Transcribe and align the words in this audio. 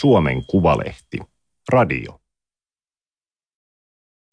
Suomen 0.00 0.46
Kuvalehti. 0.46 1.18
Radio. 1.68 2.20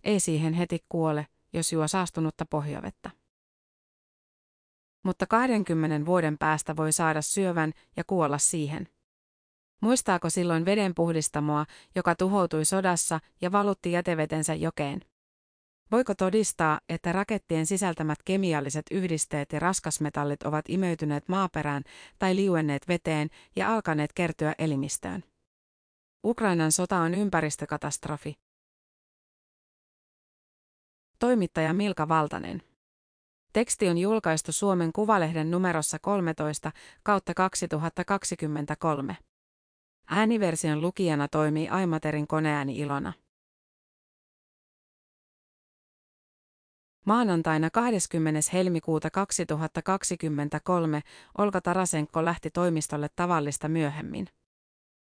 Ei 0.04 0.20
siihen 0.20 0.54
heti 0.54 0.80
kuole, 0.90 1.28
jos 1.54 1.74
juo 1.74 1.88
saastunutta 1.88 2.46
pohjavettä. 2.46 3.12
Mutta 5.04 5.28
20 5.28 6.06
vuoden 6.06 6.38
päästä 6.38 6.76
voi 6.76 6.92
saada 6.92 7.22
syövän 7.22 7.74
ja 7.98 8.04
kuolla 8.08 8.38
siihen. 8.38 8.88
Muistaako 9.82 10.30
silloin 10.30 10.66
vedenpuhdistamoa, 10.66 11.66
joka 11.96 12.16
tuhoutui 12.16 12.66
sodassa 12.66 13.20
ja 13.42 13.52
valutti 13.52 13.92
jätevetensä 13.92 14.54
jokeen? 14.54 15.02
Voiko 15.92 16.16
todistaa, 16.16 16.80
että 16.90 17.12
rakettien 17.12 17.66
sisältämät 17.66 18.20
kemialliset 18.26 18.86
yhdisteet 18.92 19.52
ja 19.54 19.60
raskasmetallit 19.60 20.44
ovat 20.44 20.66
imeytyneet 20.70 21.30
maaperään 21.30 21.84
tai 22.20 22.36
liuenneet 22.36 22.88
veteen 22.88 23.30
ja 23.56 23.74
alkaneet 23.74 24.14
kertyä 24.14 24.56
elimistöön? 24.58 25.33
Ukrainan 26.26 26.72
sota 26.72 26.98
on 26.98 27.14
ympäristökatastrofi. 27.14 28.34
Toimittaja 31.20 31.74
Milka 31.74 32.08
Valtanen. 32.08 32.62
Teksti 33.54 33.90
on 33.90 33.98
julkaistu 33.98 34.52
Suomen 34.52 34.94
Kuvalehden 34.94 35.52
numerossa 35.52 36.00
13 36.00 36.72
kautta 37.04 37.34
2023. 37.34 39.18
Ääniversion 40.08 40.82
lukijana 40.82 41.28
toimii 41.28 41.70
Aimaterin 41.70 42.28
koneääni 42.28 42.80
Ilona. 42.80 43.14
Maanantaina 47.06 47.70
20. 47.70 48.40
helmikuuta 48.54 49.10
2023 49.10 51.02
Olga 51.38 51.62
Tarasenko 51.62 52.26
lähti 52.26 52.50
toimistolle 52.50 53.10
tavallista 53.16 53.68
myöhemmin. 53.68 54.28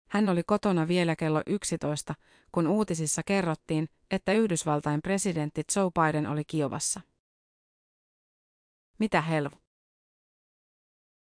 Hän 0.09 0.29
oli 0.29 0.43
kotona 0.43 0.88
vielä 0.88 1.15
kello 1.15 1.41
11, 1.45 2.15
kun 2.52 2.67
uutisissa 2.67 3.21
kerrottiin, 3.25 3.89
että 4.11 4.33
Yhdysvaltain 4.33 5.02
presidentti 5.02 5.63
Joe 5.75 5.91
Biden 5.91 6.27
oli 6.27 6.45
Kiovassa. 6.45 7.02
Mitä 8.99 9.21
helvu? 9.21 9.55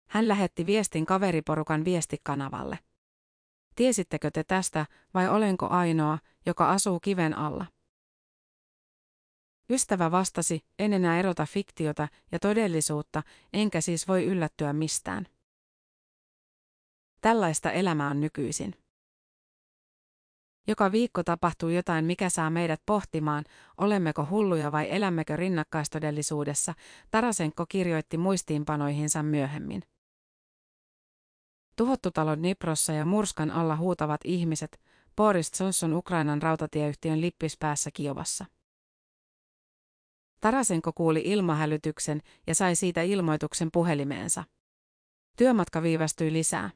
Hän 0.10 0.28
lähetti 0.28 0.66
viestin 0.66 1.06
kaveriporukan 1.06 1.86
viestikanavalle. 1.86 2.80
Tiesittekö 3.76 4.32
te 4.32 4.44
tästä 4.44 4.86
vai 5.14 5.30
olenko 5.30 5.68
ainoa, 5.68 6.18
joka 6.46 6.70
asuu 6.70 7.00
kiven 7.00 7.38
alla? 7.38 7.66
Ystävä 9.70 10.12
vastasi, 10.12 10.66
en 10.80 10.94
enää 10.94 11.20
erota 11.20 11.46
fiktiota 11.46 12.08
ja 12.32 12.40
todellisuutta, 12.40 13.24
enkä 13.54 13.82
siis 13.82 14.08
voi 14.08 14.26
yllättyä 14.26 14.74
mistään. 14.74 15.28
Tällaista 17.26 17.72
elämää 17.72 18.10
on 18.10 18.22
nykyisin. 18.22 18.76
Joka 20.68 20.92
viikko 20.92 21.24
tapahtuu 21.24 21.70
jotain, 21.70 22.06
mikä 22.06 22.30
saa 22.30 22.50
meidät 22.50 22.82
pohtimaan, 22.86 23.44
olemmeko 23.78 24.28
hulluja 24.30 24.72
vai 24.72 24.88
elämmekö 24.92 25.36
rinnakkaistodellisuudessa, 25.36 26.74
Tarasenko 27.12 27.66
kirjoitti 27.70 28.18
muistiinpanoihinsa 28.18 29.24
myöhemmin. 29.24 29.82
Tuhottu 31.76 32.12
talon 32.12 32.42
Niprossa 32.42 32.94
ja 32.94 33.06
murskan 33.06 33.52
alla 33.52 33.76
huutavat 33.76 34.22
ihmiset, 34.24 34.82
Boris 35.16 35.60
Johnson 35.60 35.94
Ukrainan 35.94 36.42
rautatieyhtiön 36.42 37.22
lippispäässä 37.22 37.90
Kiovassa. 37.94 38.46
Tarasenko 40.42 40.94
kuuli 40.94 41.22
ilmahälytyksen 41.26 42.22
ja 42.48 42.56
sai 42.56 42.76
siitä 42.76 43.02
ilmoituksen 43.02 43.70
puhelimeensa. 43.74 44.44
Työmatka 45.38 45.82
viivästyi 45.82 46.34
lisää. 46.34 46.70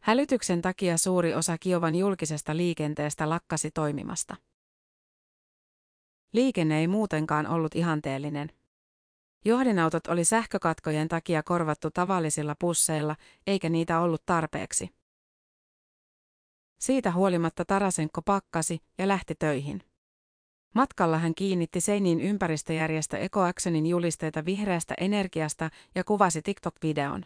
Hälytyksen 0.00 0.62
takia 0.62 0.98
suuri 0.98 1.34
osa 1.34 1.58
Kiovan 1.58 1.94
julkisesta 1.94 2.56
liikenteestä 2.56 3.28
lakkasi 3.28 3.70
toimimasta. 3.70 4.36
Liikenne 6.32 6.78
ei 6.78 6.88
muutenkaan 6.88 7.46
ollut 7.46 7.74
ihanteellinen. 7.74 8.50
Johdenautot 9.44 10.06
oli 10.06 10.24
sähkökatkojen 10.24 11.08
takia 11.08 11.42
korvattu 11.42 11.90
tavallisilla 11.90 12.54
pusseilla, 12.60 13.16
eikä 13.46 13.68
niitä 13.68 14.00
ollut 14.00 14.22
tarpeeksi. 14.26 14.90
Siitä 16.80 17.12
huolimatta 17.12 17.64
Tarasenko 17.64 18.22
pakkasi 18.22 18.78
ja 18.98 19.08
lähti 19.08 19.34
töihin. 19.34 19.82
Matkalla 20.74 21.18
hän 21.18 21.34
kiinnitti 21.34 21.80
seiniin 21.80 22.20
ympäristöjärjestö 22.20 23.18
EcoActionin 23.18 23.86
julisteita 23.86 24.44
vihreästä 24.44 24.94
energiasta 25.00 25.70
ja 25.94 26.04
kuvasi 26.04 26.42
TikTok-videon. 26.42 27.24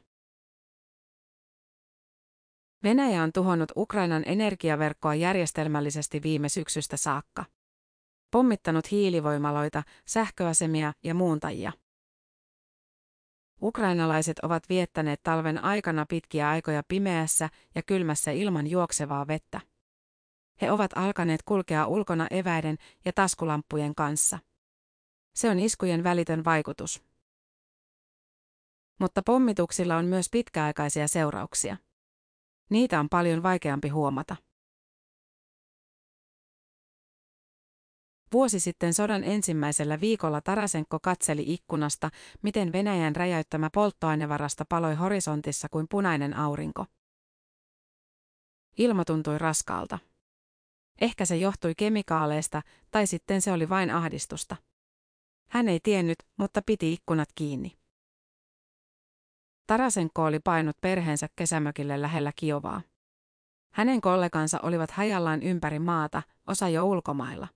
Venäjä 2.85 3.23
on 3.23 3.33
tuhonnut 3.33 3.73
Ukrainan 3.77 4.23
energiaverkkoa 4.27 5.15
järjestelmällisesti 5.15 6.23
viime 6.23 6.49
syksystä 6.49 6.97
saakka. 6.97 7.45
Pommittanut 8.31 8.91
hiilivoimaloita, 8.91 9.83
sähköasemia 10.07 10.93
ja 11.03 11.15
muuntajia. 11.15 11.73
Ukrainalaiset 13.63 14.39
ovat 14.39 14.69
viettäneet 14.69 15.23
talven 15.23 15.65
aikana 15.65 16.07
pitkiä 16.09 16.49
aikoja 16.49 16.83
pimeässä 16.89 17.49
ja 17.75 17.83
kylmässä 17.83 18.31
ilman 18.31 18.67
juoksevaa 18.67 19.27
vettä. 19.27 19.61
He 20.61 20.71
ovat 20.71 20.91
alkaneet 20.95 21.43
kulkea 21.43 21.87
ulkona 21.87 22.27
eväiden 22.31 22.77
ja 23.05 23.13
taskulamppujen 23.13 23.95
kanssa. 23.95 24.39
Se 25.35 25.51
on 25.51 25.59
iskujen 25.59 26.05
välitön 26.05 26.45
vaikutus. 26.45 27.03
Mutta 29.01 29.23
pommituksilla 29.27 29.97
on 29.97 30.05
myös 30.05 30.29
pitkäaikaisia 30.31 31.09
seurauksia. 31.09 31.77
Niitä 32.71 33.01
on 33.01 33.09
paljon 33.09 33.43
vaikeampi 33.43 33.89
huomata. 33.89 34.37
Vuosi 38.33 38.61
sitten 38.61 38.95
sodan 38.95 39.25
ensimmäisellä 39.25 40.01
viikolla 40.01 40.41
Tarasenko 40.41 40.99
katseli 41.03 41.45
ikkunasta, 41.47 42.11
miten 42.43 42.73
Venäjän 42.73 43.17
räjäyttämä 43.17 43.71
polttoainevarasta 43.75 44.65
paloi 44.69 44.95
horisontissa 44.95 45.69
kuin 45.69 45.87
punainen 45.91 46.37
aurinko. 46.37 46.87
Ilma 48.79 49.05
tuntui 49.05 49.39
raskaalta. 49.39 49.99
Ehkä 51.01 51.25
se 51.25 51.37
johtui 51.37 51.75
kemikaaleista, 51.75 52.63
tai 52.91 53.07
sitten 53.07 53.43
se 53.43 53.53
oli 53.53 53.69
vain 53.69 53.91
ahdistusta. 53.91 54.57
Hän 55.49 55.69
ei 55.69 55.81
tiennyt, 55.83 56.19
mutta 56.37 56.63
piti 56.67 56.93
ikkunat 56.93 57.29
kiinni. 57.35 57.84
Tarasenko 59.67 60.25
oli 60.25 60.41
painut 60.41 60.77
perheensä 60.81 61.29
kesämökille 61.37 62.03
lähellä 62.03 62.33
Kiovaa. 62.37 62.83
Hänen 63.75 64.01
kollegansa 64.01 64.61
olivat 64.63 64.91
hajallaan 64.91 65.43
ympäri 65.43 65.79
maata, 65.79 66.23
osa 66.47 66.69
jo 66.69 66.85
ulkomailla. 66.85 67.49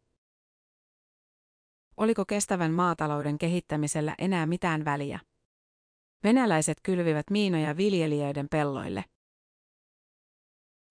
Oliko 1.97 2.25
kestävän 2.25 2.73
maatalouden 2.73 3.39
kehittämisellä 3.39 4.15
enää 4.19 4.47
mitään 4.47 4.85
väliä? 4.85 5.21
Venäläiset 6.25 6.79
kylvivät 6.83 7.31
miinoja 7.31 7.77
viljelijöiden 7.77 8.49
pelloille. 8.49 9.05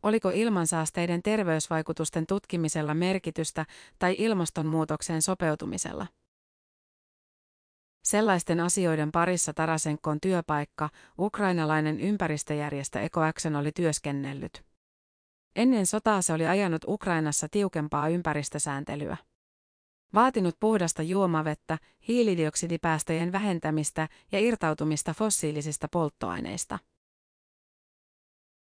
Oliko 0.04 0.32
ilmansaasteiden 0.34 1.24
terveysvaikutusten 1.24 2.26
tutkimisella 2.28 2.94
merkitystä 2.94 3.66
tai 4.00 4.16
ilmastonmuutokseen 4.18 5.22
sopeutumisella? 5.22 6.08
Sellaisten 8.08 8.60
asioiden 8.60 9.12
parissa 9.12 9.54
Tarasenkon 9.54 10.22
työpaikka, 10.22 10.90
ukrainalainen 11.20 12.00
ympäristöjärjestö 12.00 13.00
EcoAction 13.00 13.56
oli 13.56 13.72
työskennellyt. 13.72 14.66
Ennen 15.56 15.86
sotaa 15.86 16.22
se 16.22 16.34
oli 16.34 16.48
ajanut 16.48 16.82
Ukrainassa 16.88 17.48
tiukempaa 17.50 18.08
ympäristösääntelyä. 18.08 19.18
Vaatinut 20.14 20.56
puhdasta 20.60 21.04
juomavettä, 21.04 21.78
hiilidioksidipäästöjen 22.08 23.32
vähentämistä 23.32 24.10
ja 24.32 24.40
irtautumista 24.40 25.14
fossiilisista 25.14 25.88
polttoaineista. 25.92 26.80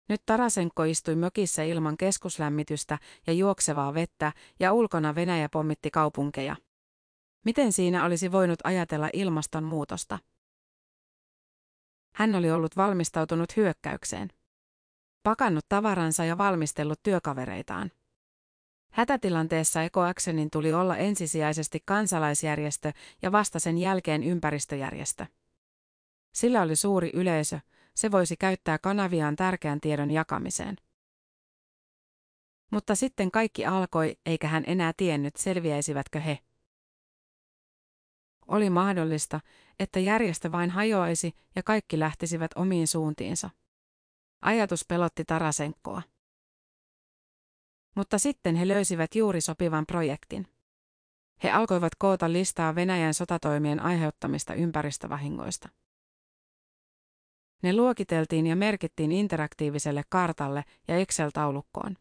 Nyt 0.10 0.21
Tarasenko 0.25 0.83
istui 0.83 1.16
mökissä 1.16 1.63
ilman 1.63 1.98
keskuslämmitystä 1.98 2.98
ja 3.27 3.33
juoksevaa 3.33 3.94
vettä 3.94 4.33
ja 4.60 4.74
ulkona 4.74 5.16
Venäjä 5.16 5.50
pommitti 5.50 5.92
kaupunkeja. 5.92 6.56
Miten 7.46 7.74
siinä 7.74 8.06
olisi 8.06 8.32
voinut 8.32 8.60
ajatella 8.64 9.10
ilmastonmuutosta? 9.14 10.20
Hän 12.16 12.36
oli 12.36 12.52
ollut 12.52 12.78
valmistautunut 12.78 13.56
hyökkäykseen. 13.56 14.30
Pakannut 15.24 15.66
tavaransa 15.70 16.26
ja 16.26 16.38
valmistellut 16.38 17.04
työkavereitaan. 17.04 17.92
Hätätilanteessa 18.92 19.84
EcoActionin 19.84 20.50
tuli 20.52 20.74
olla 20.74 20.98
ensisijaisesti 20.98 21.80
kansalaisjärjestö 21.86 22.92
ja 23.22 23.32
vasta 23.32 23.60
sen 23.60 23.78
jälkeen 23.78 24.24
ympäristöjärjestö. 24.24 25.26
Sillä 26.34 26.62
oli 26.62 26.76
suuri 26.76 27.12
yleisö, 27.14 27.60
se 27.96 28.12
voisi 28.12 28.38
käyttää 28.38 28.78
kanaviaan 28.78 29.36
tärkeän 29.36 29.82
tiedon 29.82 30.12
jakamiseen. 30.12 30.76
Mutta 32.72 32.96
sitten 32.96 33.32
kaikki 33.32 33.66
alkoi, 33.66 34.18
eikä 34.26 34.48
hän 34.48 34.64
enää 34.68 34.94
tiennyt, 34.98 35.36
selviäisivätkö 35.36 36.20
he. 36.20 36.40
Oli 38.51 38.69
mahdollista, 38.69 39.39
että 39.80 40.00
järjestö 40.00 40.51
vain 40.51 40.69
hajoaisi 40.69 41.36
ja 41.56 41.63
kaikki 41.63 42.00
lähtisivät 42.00 42.51
omiin 42.56 42.88
suuntiinsa. 42.88 43.50
Ajatus 44.42 44.86
pelotti 44.88 45.25
Tarasenkoa. 45.25 46.01
Mutta 47.95 48.18
sitten 48.18 48.56
he 48.56 48.68
löysivät 48.68 49.15
juuri 49.15 49.42
sopivan 49.42 49.86
projektin. 49.86 50.48
He 51.44 51.51
alkoivat 51.51 51.95
koota 51.95 52.31
listaa 52.31 52.75
Venäjän 52.75 53.13
sotatoimien 53.13 53.80
aiheuttamista 53.80 54.54
ympäristövahingoista. 54.54 55.69
Ne 57.63 57.75
luokiteltiin 57.75 58.47
ja 58.47 58.56
merkittiin 58.56 59.12
interaktiiviselle 59.12 60.04
kartalle 60.09 60.63
ja 60.88 60.97
Excel-taulukkoon. 60.97 61.97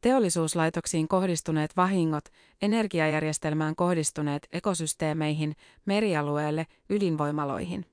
Teollisuuslaitoksiin 0.00 1.08
kohdistuneet 1.08 1.76
vahingot, 1.76 2.24
energiajärjestelmään 2.62 3.76
kohdistuneet 3.76 4.48
ekosysteemeihin, 4.52 5.56
merialueelle, 5.84 6.66
ydinvoimaloihin. 6.90 7.86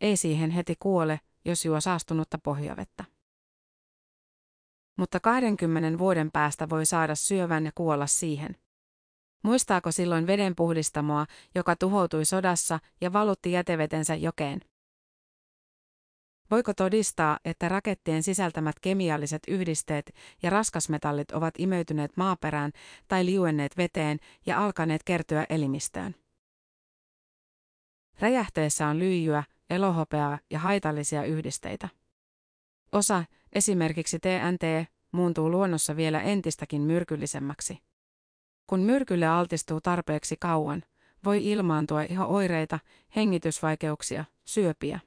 Ei 0.00 0.16
siihen 0.16 0.50
heti 0.50 0.74
kuole, 0.78 1.20
jos 1.44 1.64
juo 1.64 1.80
saastunutta 1.80 2.38
pohjavettä. 2.38 3.04
Mutta 4.96 5.20
20 5.20 5.98
vuoden 5.98 6.30
päästä 6.30 6.68
voi 6.68 6.86
saada 6.86 7.14
syövän 7.14 7.64
ja 7.64 7.72
kuolla 7.74 8.06
siihen. 8.06 8.56
Muistaako 9.42 9.92
silloin 9.92 10.26
vedenpuhdistamoa, 10.26 11.26
joka 11.54 11.76
tuhoutui 11.76 12.24
sodassa 12.24 12.78
ja 13.00 13.12
valutti 13.12 13.52
jätevetensä 13.52 14.14
jokeen? 14.14 14.60
Voiko 16.50 16.74
todistaa, 16.74 17.38
että 17.44 17.68
rakettien 17.68 18.22
sisältämät 18.22 18.80
kemialliset 18.80 19.42
yhdisteet 19.48 20.14
ja 20.42 20.50
raskasmetallit 20.50 21.30
ovat 21.30 21.54
imeytyneet 21.58 22.16
maaperään 22.16 22.72
tai 23.08 23.26
liuenneet 23.26 23.76
veteen 23.76 24.18
ja 24.46 24.64
alkaneet 24.64 25.02
kertyä 25.04 25.46
elimistöön? 25.50 26.14
Räjähteessä 28.20 28.86
on 28.86 28.98
lyijyä, 28.98 29.44
elohopeaa 29.70 30.38
ja 30.50 30.58
haitallisia 30.58 31.24
yhdisteitä. 31.24 31.88
Osa, 32.92 33.24
esimerkiksi 33.52 34.18
TNT, 34.18 34.90
muuntuu 35.12 35.50
luonnossa 35.50 35.96
vielä 35.96 36.20
entistäkin 36.20 36.82
myrkyllisemmäksi. 36.82 37.78
Kun 38.66 38.80
myrkylle 38.80 39.26
altistuu 39.26 39.80
tarpeeksi 39.80 40.36
kauan, 40.40 40.82
voi 41.24 41.50
ilmaantua 41.50 42.02
ihan 42.02 42.28
oireita, 42.28 42.78
hengitysvaikeuksia, 43.16 44.24
syöpiä. 44.44 45.00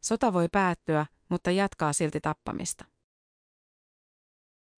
Sota 0.00 0.32
voi 0.32 0.48
päättyä, 0.52 1.06
mutta 1.28 1.50
jatkaa 1.50 1.92
silti 1.92 2.20
tappamista. 2.20 2.84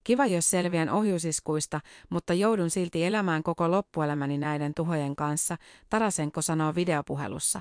Kiva, 0.04 0.26
jos 0.26 0.50
selviän 0.50 0.88
ohjusiskuista, 0.88 1.80
mutta 2.10 2.34
joudun 2.34 2.70
silti 2.70 3.04
elämään 3.04 3.42
koko 3.42 3.70
loppuelämäni 3.70 4.38
näiden 4.38 4.74
tuhojen 4.74 5.16
kanssa, 5.16 5.56
Tarasenko 5.90 6.42
sanoo 6.42 6.74
videopuhelussa. 6.74 7.60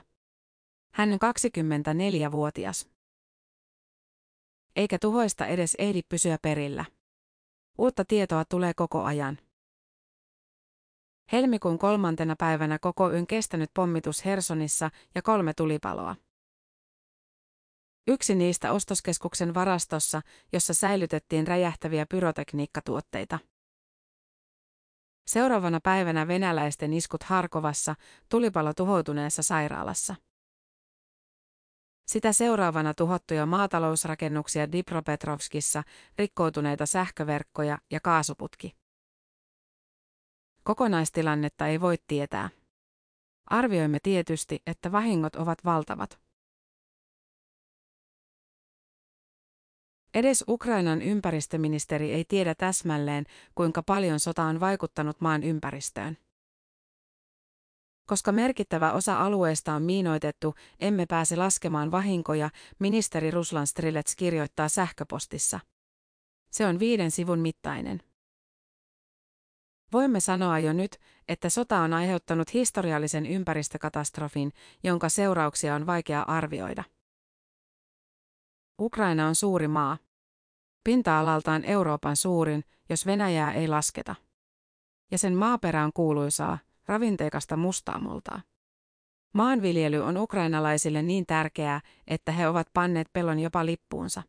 Hän 0.94 1.10
on 1.14 1.20
24-vuotias. 1.20 2.90
Eikä 4.76 5.00
tuhoista 5.00 5.46
edes 5.46 5.76
ehdi 5.80 6.02
pysyä 6.10 6.38
perillä. 6.42 6.86
Uutta 7.78 8.06
tietoa 8.06 8.46
tulee 8.46 8.74
koko 8.74 9.04
ajan. 9.04 9.38
Helmikuun 11.32 11.80
kolmantena 11.80 12.36
päivänä 12.36 12.80
koko 12.80 13.12
yön 13.12 13.28
kestänyt 13.28 13.72
pommitus 13.74 14.26
Hersonissa 14.26 14.90
ja 15.16 15.22
kolme 15.22 15.54
tulipaloa. 15.54 16.16
Yksi 18.10 18.36
niistä 18.36 18.72
ostoskeskuksen 18.72 19.54
varastossa, 19.54 20.22
jossa 20.54 20.74
säilytettiin 20.74 21.48
räjähtäviä 21.48 22.06
pyrotekniikkatuotteita. 22.06 23.40
Seuraavana 25.28 25.80
päivänä 25.84 26.28
venäläisten 26.28 26.94
iskut 26.94 27.24
Harkovassa, 27.24 27.96
tulipalo 28.30 28.74
tuhoutuneessa 28.74 29.44
sairaalassa. 29.44 30.16
Sitä 32.08 32.34
seuraavana 32.34 32.94
tuhottuja 32.94 33.46
maatalousrakennuksia 33.46 34.72
Dipropetrovskissa, 34.72 35.84
rikkoutuneita 36.18 36.86
sähköverkkoja 36.86 37.78
ja 37.92 38.00
kaasuputki. 38.00 38.76
Kokonaistilannetta 40.64 41.68
ei 41.68 41.82
voi 41.82 41.96
tietää. 42.08 42.50
Arvioimme 43.46 44.00
tietysti, 44.04 44.62
että 44.68 44.92
vahingot 44.92 45.36
ovat 45.36 45.66
valtavat. 45.66 46.29
Edes 50.14 50.44
Ukrainan 50.48 51.02
ympäristöministeri 51.02 52.14
ei 52.14 52.26
tiedä 52.26 52.56
täsmälleen, 52.56 53.26
kuinka 53.56 53.84
paljon 53.84 54.20
sota 54.20 54.44
on 54.44 54.60
vaikuttanut 54.60 55.22
maan 55.22 55.44
ympäristöön. 55.44 56.18
Koska 58.06 58.32
merkittävä 58.32 58.92
osa 58.92 59.20
alueesta 59.20 59.74
on 59.74 59.84
miinoitettu, 59.84 60.56
emme 60.80 61.06
pääse 61.06 61.36
laskemaan 61.36 61.92
vahinkoja, 61.92 62.50
ministeri 62.80 63.32
Ruslan 63.32 63.68
Strilets 63.68 64.16
kirjoittaa 64.16 64.70
sähköpostissa. 64.70 65.60
Se 66.52 66.66
on 66.66 66.80
viiden 66.80 67.12
sivun 67.12 67.40
mittainen. 67.40 68.02
Voimme 69.94 70.20
sanoa 70.20 70.60
jo 70.60 70.74
nyt, 70.74 71.00
että 71.28 71.50
sota 71.50 71.78
on 71.78 71.94
aiheuttanut 71.94 72.54
historiallisen 72.54 73.26
ympäristökatastrofin, 73.26 74.52
jonka 74.84 75.10
seurauksia 75.10 75.76
on 75.76 75.86
vaikea 75.86 76.22
arvioida. 76.22 76.84
Ukraina 78.80 79.28
on 79.28 79.36
suuri 79.36 79.68
maa. 79.68 79.98
Pinta-alaltaan 80.84 81.66
Euroopan 81.66 82.16
suurin, 82.16 82.64
jos 82.90 83.06
Venäjää 83.06 83.54
ei 83.54 83.68
lasketa. 83.68 84.16
Ja 85.12 85.18
sen 85.18 85.36
maaperä 85.36 85.84
on 85.84 85.94
kuuluisaa, 85.94 86.58
ravinteikasta 86.86 87.58
mustaa 87.58 88.00
multaa. 88.00 88.42
Maanviljely 89.34 90.00
on 90.00 90.18
ukrainalaisille 90.18 91.02
niin 91.02 91.26
tärkeää, 91.26 91.82
että 92.08 92.32
he 92.32 92.48
ovat 92.48 92.68
panneet 92.74 93.08
pellon 93.14 93.40
jopa 93.40 93.66
lippuunsa. 93.66 94.24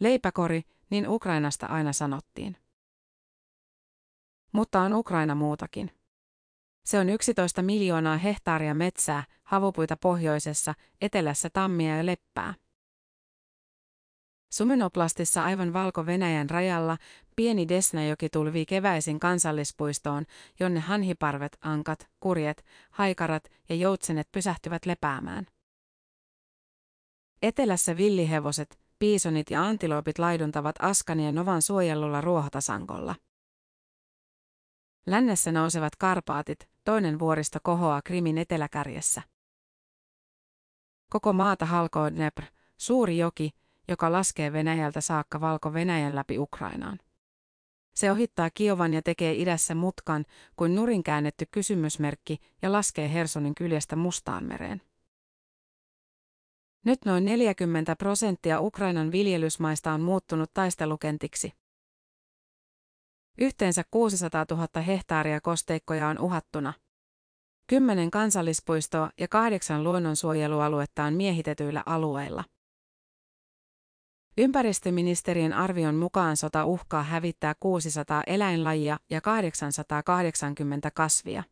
Leipäkori, 0.00 0.62
niin 0.90 1.08
Ukrainasta 1.08 1.66
aina 1.66 1.92
sanottiin. 1.92 2.56
Mutta 4.52 4.80
on 4.80 4.92
Ukraina 4.92 5.34
muutakin. 5.34 5.90
Se 6.84 6.98
on 6.98 7.08
11 7.08 7.62
miljoonaa 7.62 8.16
hehtaaria 8.16 8.74
metsää, 8.74 9.24
havupuita 9.44 9.96
pohjoisessa, 9.96 10.74
etelässä 11.00 11.50
tammia 11.50 11.96
ja 11.96 12.06
leppää. 12.06 12.54
Sumenoplastissa 14.54 15.44
aivan 15.44 15.72
Valko-Venäjän 15.72 16.50
rajalla 16.50 16.98
pieni 17.36 17.68
Desnajoki 17.68 18.28
tulvii 18.28 18.66
keväisin 18.66 19.20
kansallispuistoon, 19.20 20.24
jonne 20.60 20.80
hanhiparvet, 20.80 21.58
ankat, 21.60 22.10
kurjet, 22.20 22.64
haikarat 22.90 23.50
ja 23.68 23.74
joutsenet 23.74 24.28
pysähtyvät 24.32 24.86
lepäämään. 24.86 25.46
Etelässä 27.42 27.96
villihevoset, 27.96 28.78
piisonit 28.98 29.50
ja 29.50 29.64
antiloopit 29.64 30.18
laiduntavat 30.18 30.76
Askanien 30.78 31.34
Novan 31.34 31.62
suojellulla 31.62 32.20
ruohotasankolla. 32.20 33.14
Lännessä 35.06 35.52
nousevat 35.52 35.96
Karpaatit, 35.96 36.68
toinen 36.84 37.18
vuoristo 37.18 37.58
kohoaa 37.62 38.02
Krimin 38.02 38.38
eteläkärjessä. 38.38 39.22
Koko 41.10 41.32
maata 41.32 41.66
halkoo 41.66 42.10
Dnepr, 42.10 42.42
suuri 42.76 43.18
joki, 43.18 43.50
joka 43.88 44.12
laskee 44.12 44.52
Venäjältä 44.52 45.00
saakka 45.00 45.40
Valko-Venäjän 45.40 46.14
läpi 46.14 46.38
Ukrainaan. 46.38 46.98
Se 47.94 48.10
ohittaa 48.10 48.50
Kiovan 48.50 48.94
ja 48.94 49.02
tekee 49.02 49.34
idässä 49.34 49.74
mutkan 49.74 50.24
kuin 50.56 50.74
nurin 50.74 51.02
käännetty 51.02 51.46
kysymysmerkki 51.50 52.38
ja 52.62 52.72
laskee 52.72 53.12
Hersonin 53.12 53.54
kyljestä 53.54 53.96
Mustaan 53.96 54.44
mereen. 54.44 54.82
Nyt 56.84 57.04
noin 57.04 57.24
40 57.24 57.96
prosenttia 57.96 58.60
Ukrainan 58.60 59.12
viljelysmaista 59.12 59.92
on 59.92 60.00
muuttunut 60.00 60.50
taistelukentiksi. 60.54 61.52
Yhteensä 63.38 63.82
600 63.90 64.46
000 64.50 64.80
hehtaaria 64.86 65.40
kosteikkoja 65.40 66.08
on 66.08 66.18
uhattuna. 66.18 66.72
Kymmenen 67.66 68.10
kansallispuistoa 68.10 69.10
ja 69.20 69.28
kahdeksan 69.28 69.84
luonnonsuojelualuetta 69.84 71.04
on 71.04 71.14
miehitetyillä 71.14 71.82
alueilla. 71.86 72.44
Ympäristöministeriön 74.38 75.52
arvion 75.52 75.94
mukaan 75.94 76.36
sota 76.36 76.64
uhkaa 76.64 77.02
hävittää 77.02 77.54
600 77.60 78.22
eläinlajia 78.26 78.98
ja 79.10 79.20
880 79.20 80.90
kasvia. 80.90 81.42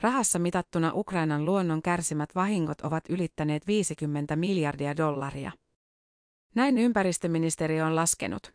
Rahassa 0.00 0.38
mitattuna 0.38 0.92
Ukrainan 0.94 1.44
luonnon 1.44 1.82
kärsimät 1.82 2.34
vahingot 2.34 2.80
ovat 2.80 3.04
ylittäneet 3.08 3.66
50 3.66 4.36
miljardia 4.36 4.96
dollaria. 4.96 5.52
Näin 6.54 6.78
ympäristöministeriö 6.78 7.86
on 7.86 7.96
laskenut. 7.96 8.54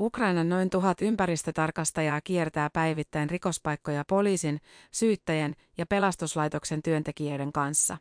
Ukrainan 0.00 0.48
noin 0.48 0.70
tuhat 0.70 1.02
ympäristötarkastajaa 1.02 2.20
kiertää 2.20 2.70
päivittäin 2.70 3.30
rikospaikkoja 3.30 4.04
poliisin, 4.08 4.60
syyttäjän 4.92 5.54
ja 5.78 5.86
pelastuslaitoksen 5.86 6.82
työntekijöiden 6.82 7.52
kanssa. 7.52 7.96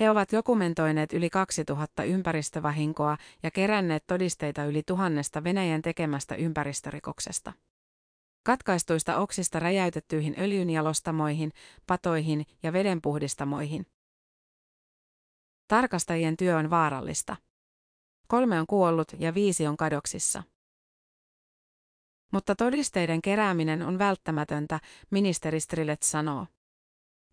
He 0.00 0.10
ovat 0.10 0.32
dokumentoineet 0.32 1.12
yli 1.12 1.30
2000 1.30 2.04
ympäristövahinkoa 2.04 3.16
ja 3.42 3.50
keränneet 3.50 4.04
todisteita 4.06 4.64
yli 4.64 4.82
tuhannesta 4.86 5.44
Venäjän 5.44 5.82
tekemästä 5.82 6.34
ympäristörikoksesta. 6.34 7.52
Katkaistuista 8.44 9.16
oksista 9.16 9.58
räjäytettyihin 9.58 10.34
öljynjalostamoihin, 10.38 11.52
patoihin 11.86 12.46
ja 12.62 12.72
vedenpuhdistamoihin. 12.72 13.86
Tarkastajien 15.68 16.36
työ 16.36 16.56
on 16.56 16.70
vaarallista. 16.70 17.36
Kolme 18.28 18.60
on 18.60 18.66
kuollut 18.66 19.12
ja 19.18 19.34
viisi 19.34 19.66
on 19.66 19.76
kadoksissa. 19.76 20.42
Mutta 22.32 22.54
todisteiden 22.54 23.22
kerääminen 23.22 23.82
on 23.82 23.98
välttämätöntä, 23.98 24.80
ministeri 25.10 25.60
Strilet 25.60 26.02
sanoo. 26.02 26.46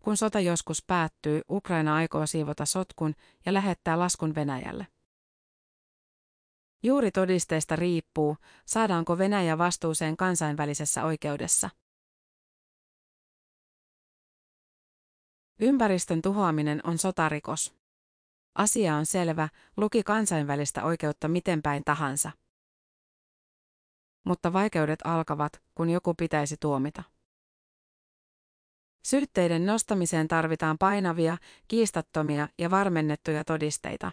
Kun 0.06 0.16
sota 0.16 0.40
joskus 0.40 0.82
päättyy, 0.86 1.40
Ukraina 1.50 1.94
aikoo 1.94 2.26
siivota 2.26 2.66
sotkun 2.66 3.14
ja 3.46 3.54
lähettää 3.54 3.98
laskun 3.98 4.34
Venäjälle. 4.34 4.86
Juuri 6.82 7.10
todisteista 7.10 7.76
riippuu, 7.76 8.36
saadaanko 8.66 9.18
Venäjä 9.18 9.58
vastuuseen 9.58 10.16
kansainvälisessä 10.16 11.04
oikeudessa. 11.04 11.70
Ympäristön 15.60 16.22
tuhoaminen 16.22 16.80
on 16.84 16.98
sotarikos. 16.98 17.74
Asia 18.54 18.96
on 18.96 19.06
selvä, 19.06 19.48
luki 19.76 20.02
kansainvälistä 20.02 20.84
oikeutta 20.84 21.28
miten 21.28 21.62
päin 21.62 21.84
tahansa. 21.84 22.30
Mutta 24.24 24.52
vaikeudet 24.52 25.00
alkavat, 25.04 25.62
kun 25.74 25.90
joku 25.90 26.14
pitäisi 26.14 26.56
tuomita. 26.60 27.15
Syytteiden 29.06 29.66
nostamiseen 29.66 30.28
tarvitaan 30.28 30.78
painavia, 30.78 31.38
kiistattomia 31.68 32.48
ja 32.58 32.70
varmennettuja 32.70 33.44
todisteita. 33.44 34.10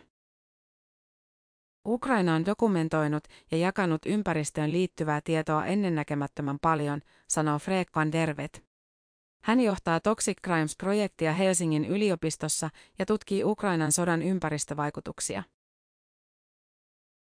Ukraina 1.88 2.36
on 2.36 2.46
dokumentoinut 2.46 3.24
ja 3.52 3.58
jakanut 3.58 4.06
ympäristöön 4.06 4.72
liittyvää 4.72 5.22
tietoa 5.24 5.66
ennennäkemättömän 5.66 6.60
paljon, 6.62 7.02
sanoo 7.28 7.60
Freek 7.60 7.88
van 7.96 8.12
Dervet. 8.12 8.64
Hän 9.44 9.60
johtaa 9.60 10.00
Toxic 10.00 10.38
Crimes-projektia 10.42 11.34
Helsingin 11.34 11.86
yliopistossa 11.86 12.70
ja 13.00 13.06
tutkii 13.06 13.44
Ukrainan 13.44 13.92
sodan 13.92 14.22
ympäristövaikutuksia. 14.22 15.44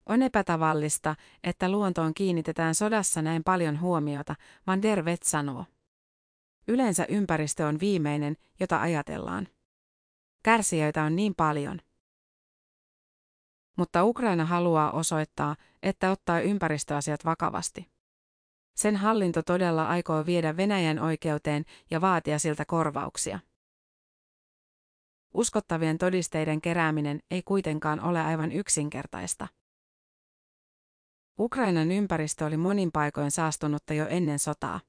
On 0.05 0.22
epätavallista, 0.22 1.15
että 1.43 1.69
luontoon 1.69 2.13
kiinnitetään 2.13 2.75
sodassa 2.75 3.22
näin 3.22 3.43
paljon 3.43 3.81
huomiota, 3.81 4.36
Van 4.67 4.81
der 4.81 5.05
Vet 5.05 5.24
sanoo. 5.24 5.65
Yleensä 6.67 7.05
ympäristö 7.10 7.67
on 7.67 7.79
viimeinen, 7.79 8.38
jota 8.60 8.81
ajatellaan. 8.81 9.48
Kärsijöitä 10.43 11.03
on 11.03 11.15
niin 11.15 11.36
paljon. 11.36 11.79
Mutta 13.77 14.03
Ukraina 14.03 14.45
haluaa 14.45 14.91
osoittaa, 14.91 15.55
että 15.84 16.12
ottaa 16.12 16.39
ympäristöasiat 16.39 17.25
vakavasti. 17.25 17.88
Sen 18.75 18.95
hallinto 18.95 19.43
todella 19.43 19.88
aikoo 19.88 20.25
viedä 20.25 20.57
Venäjän 20.57 21.00
oikeuteen 21.00 21.65
ja 21.91 22.01
vaatia 22.01 22.39
siltä 22.39 22.65
korvauksia. 22.65 23.39
Uskottavien 25.34 25.98
todisteiden 25.98 26.62
kerääminen 26.62 27.19
ei 27.31 27.43
kuitenkaan 27.43 28.00
ole 28.00 28.22
aivan 28.22 28.51
yksinkertaista. 28.51 29.48
Ukrainan 31.39 31.91
ympäristö 31.91 32.45
oli 32.45 32.57
monin 32.57 32.91
paikoin 32.91 33.31
saastunutta 33.31 33.93
jo 33.93 34.07
ennen 34.07 34.39
sotaa. 34.39 34.79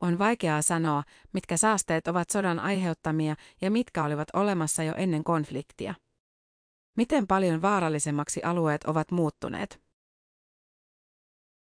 On 0.00 0.18
vaikeaa 0.18 0.62
sanoa, 0.62 1.02
mitkä 1.32 1.56
saasteet 1.56 2.08
ovat 2.08 2.30
sodan 2.30 2.58
aiheuttamia 2.58 3.34
ja 3.60 3.70
mitkä 3.70 4.04
olivat 4.04 4.28
olemassa 4.32 4.82
jo 4.82 4.94
ennen 4.96 5.24
konfliktia. 5.24 5.94
Miten 6.96 7.26
paljon 7.26 7.62
vaarallisemmaksi 7.62 8.42
alueet 8.42 8.84
ovat 8.84 9.10
muuttuneet? 9.10 9.80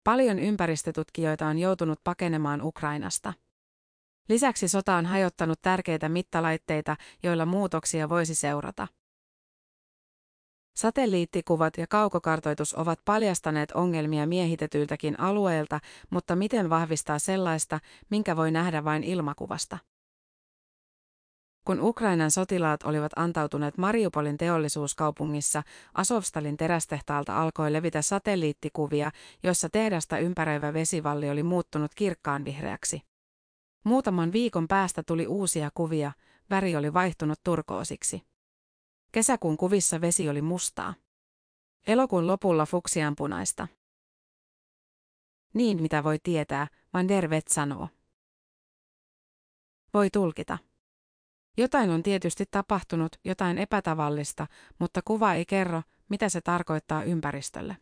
Paljon 0.03 0.39
ympäristötutkijoita 0.39 1.47
on 1.47 1.59
joutunut 1.59 1.99
pakenemaan 2.03 2.61
Ukrainasta. 2.61 3.33
Lisäksi 4.29 4.67
sota 4.67 4.95
on 4.95 5.05
hajottanut 5.05 5.61
tärkeitä 5.61 6.09
mittalaitteita, 6.09 6.95
joilla 7.23 7.45
muutoksia 7.45 8.09
voisi 8.09 8.35
seurata. 8.35 8.87
Satelliittikuvat 10.75 11.77
ja 11.77 11.87
kaukokartoitus 11.87 12.73
ovat 12.73 12.99
paljastaneet 13.05 13.71
ongelmia 13.71 14.27
miehitetyiltäkin 14.27 15.19
alueilta, 15.19 15.79
mutta 16.09 16.35
miten 16.35 16.69
vahvistaa 16.69 17.19
sellaista, 17.19 17.79
minkä 18.09 18.35
voi 18.35 18.51
nähdä 18.51 18.83
vain 18.83 19.03
ilmakuvasta? 19.03 19.77
Kun 21.65 21.81
Ukrainan 21.81 22.31
sotilaat 22.31 22.83
olivat 22.83 23.11
antautuneet 23.15 23.77
Mariupolin 23.77 24.37
teollisuuskaupungissa, 24.37 25.63
Asovstalin 25.93 26.57
terästehtaalta 26.57 27.41
alkoi 27.41 27.73
levitä 27.73 28.01
satelliittikuvia, 28.01 29.11
joissa 29.43 29.69
tehdasta 29.69 30.17
ympäröivä 30.17 30.73
vesivalli 30.73 31.29
oli 31.29 31.43
muuttunut 31.43 31.95
kirkkaan 31.95 32.45
vihreäksi. 32.45 33.01
Muutaman 33.83 34.31
viikon 34.31 34.67
päästä 34.67 35.03
tuli 35.03 35.27
uusia 35.27 35.69
kuvia, 35.73 36.11
väri 36.49 36.75
oli 36.75 36.93
vaihtunut 36.93 37.39
turkoosiksi. 37.43 38.21
Kesäkuun 39.15 39.57
kuvissa 39.57 40.01
vesi 40.01 40.29
oli 40.29 40.41
mustaa. 40.41 40.93
Elokuun 41.87 42.27
lopulla 42.27 42.65
fuksianpunaista. 42.65 43.67
Niin 45.53 45.81
mitä 45.81 46.03
voi 46.03 46.19
tietää, 46.23 46.67
Van 46.93 47.07
der 47.07 47.29
Vet 47.29 47.47
sanoo. 47.47 47.89
Voi 49.93 50.09
tulkita. 50.09 50.57
Jotain 51.57 51.89
on 51.89 52.03
tietysti 52.03 52.45
tapahtunut, 52.51 53.15
jotain 53.23 53.57
epätavallista, 53.57 54.47
mutta 54.79 55.01
kuva 55.01 55.33
ei 55.33 55.45
kerro, 55.45 55.81
mitä 56.09 56.29
se 56.29 56.41
tarkoittaa 56.41 57.03
ympäristölle. 57.03 57.77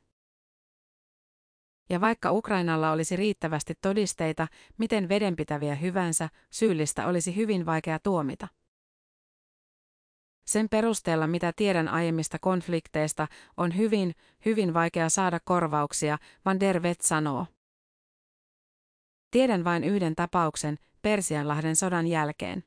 Ja 1.89 2.01
vaikka 2.01 2.31
Ukrainalla 2.31 2.91
olisi 2.91 3.15
riittävästi 3.15 3.73
todisteita, 3.81 4.47
miten 4.77 5.09
vedenpitäviä 5.09 5.75
hyvänsä, 5.75 6.29
syyllistä 6.49 7.07
olisi 7.07 7.35
hyvin 7.35 7.65
vaikea 7.65 7.99
tuomita. 7.99 8.47
Sen 10.45 10.69
perusteella, 10.69 11.27
mitä 11.27 11.53
tiedän 11.55 11.87
aiemmista 11.87 12.39
konflikteista, 12.39 13.27
on 13.57 13.77
hyvin, 13.77 14.15
hyvin 14.45 14.73
vaikea 14.73 15.09
saada 15.09 15.39
korvauksia, 15.43 16.17
Van 16.45 16.59
der 16.59 16.83
Vet 16.83 17.01
sanoo. 17.01 17.45
Tiedän 19.31 19.63
vain 19.63 19.83
yhden 19.83 20.15
tapauksen, 20.15 20.77
Persianlahden 21.01 21.75
sodan 21.75 22.07
jälkeen. 22.07 22.63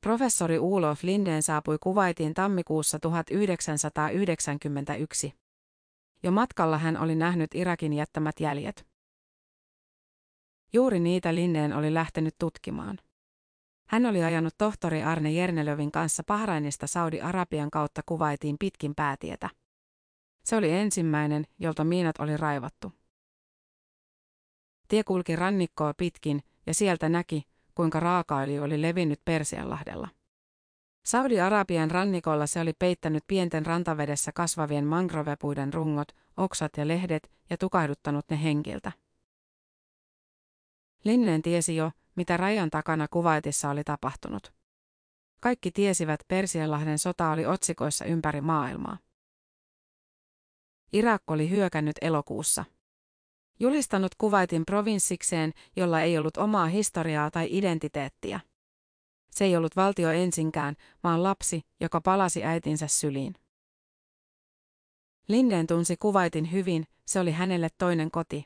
Professori 0.00 0.58
Ulof 0.58 1.02
Linden 1.02 1.42
saapui 1.42 1.78
Kuvaitiin 1.80 2.34
tammikuussa 2.34 2.98
1991. 2.98 5.34
Jo 6.22 6.30
matkalla 6.30 6.78
hän 6.78 6.96
oli 6.96 7.14
nähnyt 7.14 7.54
Irakin 7.54 7.92
jättämät 7.92 8.40
jäljet. 8.40 8.86
Juuri 10.72 11.00
niitä 11.00 11.34
Linden 11.34 11.72
oli 11.72 11.94
lähtenyt 11.94 12.34
tutkimaan. 12.38 12.98
Hän 13.90 14.06
oli 14.06 14.24
ajanut 14.24 14.54
tohtori 14.58 15.02
Arne 15.02 15.30
Jernelövin 15.30 15.92
kanssa 15.92 16.22
Bahrainista 16.26 16.86
Saudi-Arabian 16.86 17.70
kautta 17.70 18.02
Kuvaitiin 18.06 18.56
pitkin 18.58 18.94
päätietä. 18.94 19.50
Se 20.44 20.56
oli 20.56 20.70
ensimmäinen, 20.70 21.44
jolta 21.58 21.84
miinat 21.84 22.18
oli 22.18 22.36
raivattu. 22.36 22.92
Tie 24.88 25.04
kulki 25.04 25.36
rannikkoa 25.36 25.94
pitkin 25.94 26.42
ja 26.66 26.74
sieltä 26.74 27.08
näki, 27.08 27.42
kuinka 27.74 28.00
raakaöljy 28.00 28.58
oli 28.58 28.82
levinnyt 28.82 29.20
Persianlahdella. 29.24 30.08
Saudi-Arabian 31.04 31.90
rannikolla 31.90 32.46
se 32.46 32.60
oli 32.60 32.72
peittänyt 32.78 33.24
pienten 33.26 33.66
rantavedessä 33.66 34.32
kasvavien 34.32 34.86
mangrovepuiden 34.86 35.72
rungot, 35.72 36.12
oksat 36.36 36.72
ja 36.76 36.88
lehdet 36.88 37.30
ja 37.50 37.56
tukahduttanut 37.58 38.24
ne 38.30 38.42
henkiltä. 38.42 38.92
Linnen 41.04 41.42
tiesi 41.42 41.76
jo, 41.76 41.90
mitä 42.20 42.36
rajan 42.36 42.70
takana 42.70 43.08
kuvaitissa 43.08 43.70
oli 43.70 43.84
tapahtunut. 43.84 44.52
Kaikki 45.40 45.70
tiesivät, 45.70 46.20
Persianlahden 46.28 46.98
sota 46.98 47.30
oli 47.30 47.46
otsikoissa 47.46 48.04
ympäri 48.04 48.40
maailmaa. 48.40 48.98
Irak 50.92 51.22
oli 51.26 51.50
hyökännyt 51.50 51.96
elokuussa. 52.00 52.64
Julistanut 53.60 54.14
Kuvaitin 54.18 54.66
provinssikseen, 54.66 55.52
jolla 55.76 56.00
ei 56.00 56.18
ollut 56.18 56.36
omaa 56.36 56.66
historiaa 56.66 57.30
tai 57.30 57.48
identiteettiä. 57.50 58.40
Se 59.30 59.44
ei 59.44 59.56
ollut 59.56 59.76
valtio 59.76 60.10
ensinkään, 60.10 60.76
vaan 61.04 61.22
lapsi, 61.22 61.62
joka 61.80 62.00
palasi 62.00 62.44
äitinsä 62.44 62.86
syliin. 62.86 63.34
Linden 65.28 65.66
tunsi 65.66 65.96
Kuvaitin 65.96 66.52
hyvin, 66.52 66.86
se 67.06 67.20
oli 67.20 67.32
hänelle 67.32 67.68
toinen 67.78 68.10
koti. 68.10 68.44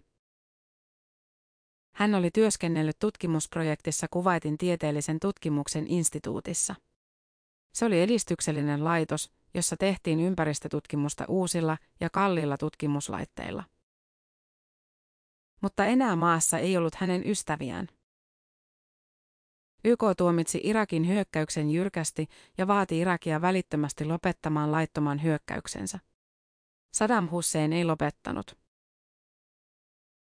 Hän 1.94 2.14
oli 2.14 2.30
työskennellyt 2.30 2.98
tutkimusprojektissa 2.98 4.06
Kuvaitin 4.10 4.58
tieteellisen 4.58 5.20
tutkimuksen 5.20 5.86
instituutissa. 5.86 6.74
Se 7.74 7.84
oli 7.84 8.02
edistyksellinen 8.02 8.84
laitos, 8.84 9.30
jossa 9.54 9.76
tehtiin 9.76 10.20
ympäristötutkimusta 10.20 11.24
uusilla 11.28 11.78
ja 12.00 12.10
kalliilla 12.10 12.56
tutkimuslaitteilla 12.56 13.64
mutta 15.64 15.84
enää 15.84 16.16
maassa 16.16 16.58
ei 16.58 16.76
ollut 16.76 16.94
hänen 16.94 17.30
ystäviään. 17.30 17.88
YK 19.84 20.00
tuomitsi 20.16 20.60
Irakin 20.64 21.08
hyökkäyksen 21.08 21.70
jyrkästi 21.70 22.26
ja 22.58 22.66
vaati 22.66 22.98
Irakia 22.98 23.40
välittömästi 23.40 24.04
lopettamaan 24.04 24.72
laittoman 24.72 25.22
hyökkäyksensä. 25.22 25.98
Saddam 26.94 27.28
Hussein 27.30 27.72
ei 27.72 27.84
lopettanut. 27.84 28.63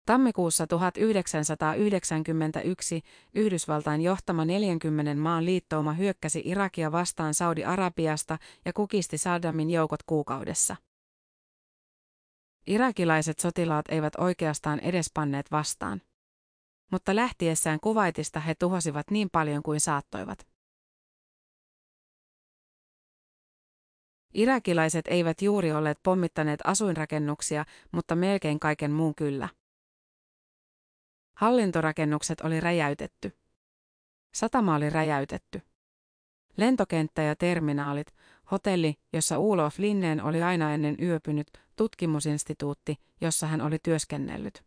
Tammikuussa 0.07 0.67
1991 0.67 3.01
Yhdysvaltain 3.35 4.01
johtama 4.01 4.45
40 4.45 5.15
maan 5.15 5.45
liittouma 5.45 5.93
hyökkäsi 5.93 6.41
Irakia 6.45 6.91
vastaan 6.91 7.33
Saudi-Arabiasta 7.33 8.37
ja 8.65 8.73
kukisti 8.73 9.17
Saddamin 9.17 9.69
joukot 9.69 10.03
kuukaudessa. 10.03 10.75
Irakilaiset 12.67 13.39
sotilaat 13.39 13.85
eivät 13.89 14.13
oikeastaan 14.17 14.79
edes 14.79 15.11
panneet 15.13 15.51
vastaan. 15.51 16.01
Mutta 16.91 17.15
lähtiessään 17.15 17.79
Kuvaitista 17.79 18.39
he 18.39 18.55
tuhosivat 18.55 19.11
niin 19.11 19.29
paljon 19.31 19.63
kuin 19.63 19.79
saattoivat. 19.79 20.47
Irakilaiset 24.33 25.07
eivät 25.07 25.41
juuri 25.41 25.71
olleet 25.71 25.99
pommittaneet 26.03 26.59
asuinrakennuksia, 26.63 27.65
mutta 27.91 28.15
melkein 28.15 28.59
kaiken 28.59 28.91
muun 28.91 29.15
kyllä. 29.15 29.49
Hallintorakennukset 31.37 32.41
oli 32.41 32.59
räjäytetty. 32.59 33.37
Satama 34.33 34.75
oli 34.75 34.89
räjäytetty. 34.89 35.61
Lentokenttä 36.57 37.21
ja 37.21 37.35
terminaalit, 37.35 38.13
hotelli, 38.51 38.95
jossa 39.13 39.39
Ulof 39.39 39.79
Linneen 39.79 40.23
oli 40.23 40.43
aina 40.43 40.73
ennen 40.73 40.97
yöpynyt, 41.01 41.47
tutkimusinstituutti, 41.75 42.95
jossa 43.21 43.47
hän 43.47 43.61
oli 43.61 43.79
työskennellyt. 43.83 44.63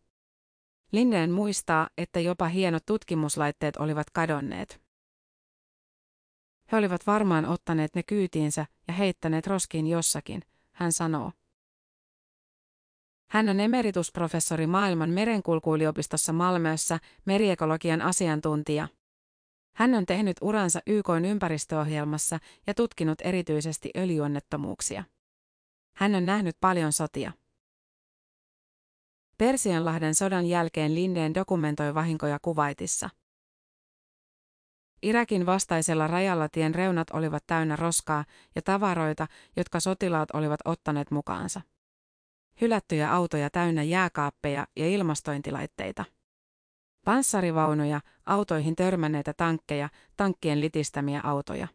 Linneen 0.91 1.31
muistaa, 1.31 1.89
että 1.97 2.19
jopa 2.19 2.47
hienot 2.47 2.85
tutkimuslaitteet 2.85 3.77
olivat 3.77 4.09
kadonneet. 4.09 4.81
He 6.71 6.77
olivat 6.77 7.07
varmaan 7.07 7.45
ottaneet 7.45 7.95
ne 7.95 8.03
kyytiinsä 8.03 8.65
ja 8.87 8.93
heittäneet 8.93 9.47
roskiin 9.47 9.87
jossakin, 9.87 10.41
hän 10.71 10.91
sanoo. 10.91 11.31
Hän 13.31 13.49
on 13.49 13.59
emeritusprofessori 13.59 14.67
maailman 14.67 15.09
merenkulkuyliopistossa 15.09 16.33
Malmössä, 16.33 16.99
meriekologian 17.25 18.01
asiantuntija. 18.01 18.87
Hän 19.75 19.93
on 19.93 20.05
tehnyt 20.05 20.37
uransa 20.41 20.79
YK 20.87 21.09
ympäristöohjelmassa 21.29 22.39
ja 22.67 22.73
tutkinut 22.73 23.21
erityisesti 23.23 23.89
öljyonnettomuuksia. 23.97 25.03
Hän 25.95 26.15
on 26.15 26.25
nähnyt 26.25 26.57
paljon 26.59 26.93
sotia. 26.93 27.31
Persianlahden 29.37 30.15
sodan 30.15 30.45
jälkeen 30.45 30.95
Lindeen 30.95 31.33
dokumentoi 31.33 31.93
vahinkoja 31.93 32.39
Kuvaitissa. 32.41 33.09
Irakin 35.01 35.45
vastaisella 35.45 36.07
rajalla 36.07 36.49
tien 36.49 36.75
reunat 36.75 37.09
olivat 37.09 37.43
täynnä 37.47 37.75
roskaa 37.75 38.25
ja 38.55 38.61
tavaroita, 38.61 39.27
jotka 39.57 39.79
sotilaat 39.79 40.29
olivat 40.33 40.59
ottaneet 40.65 41.11
mukaansa. 41.11 41.61
Hylättyjä 42.61 43.13
autoja 43.13 43.49
täynnä 43.49 43.83
jääkaappeja 43.83 44.67
ja 44.75 44.87
ilmastointilaitteita. 44.87 46.05
Panssarivaunuja, 47.05 48.01
autoihin 48.25 48.75
törmänneitä 48.75 49.33
tankkeja, 49.33 49.89
tankkien 50.17 50.61
litistämiä 50.61 51.21
autoja. 51.23 51.67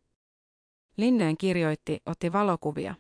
Linneen 0.97 1.37
kirjoitti, 1.37 2.01
otti 2.07 2.33
valokuvia. 2.33 2.95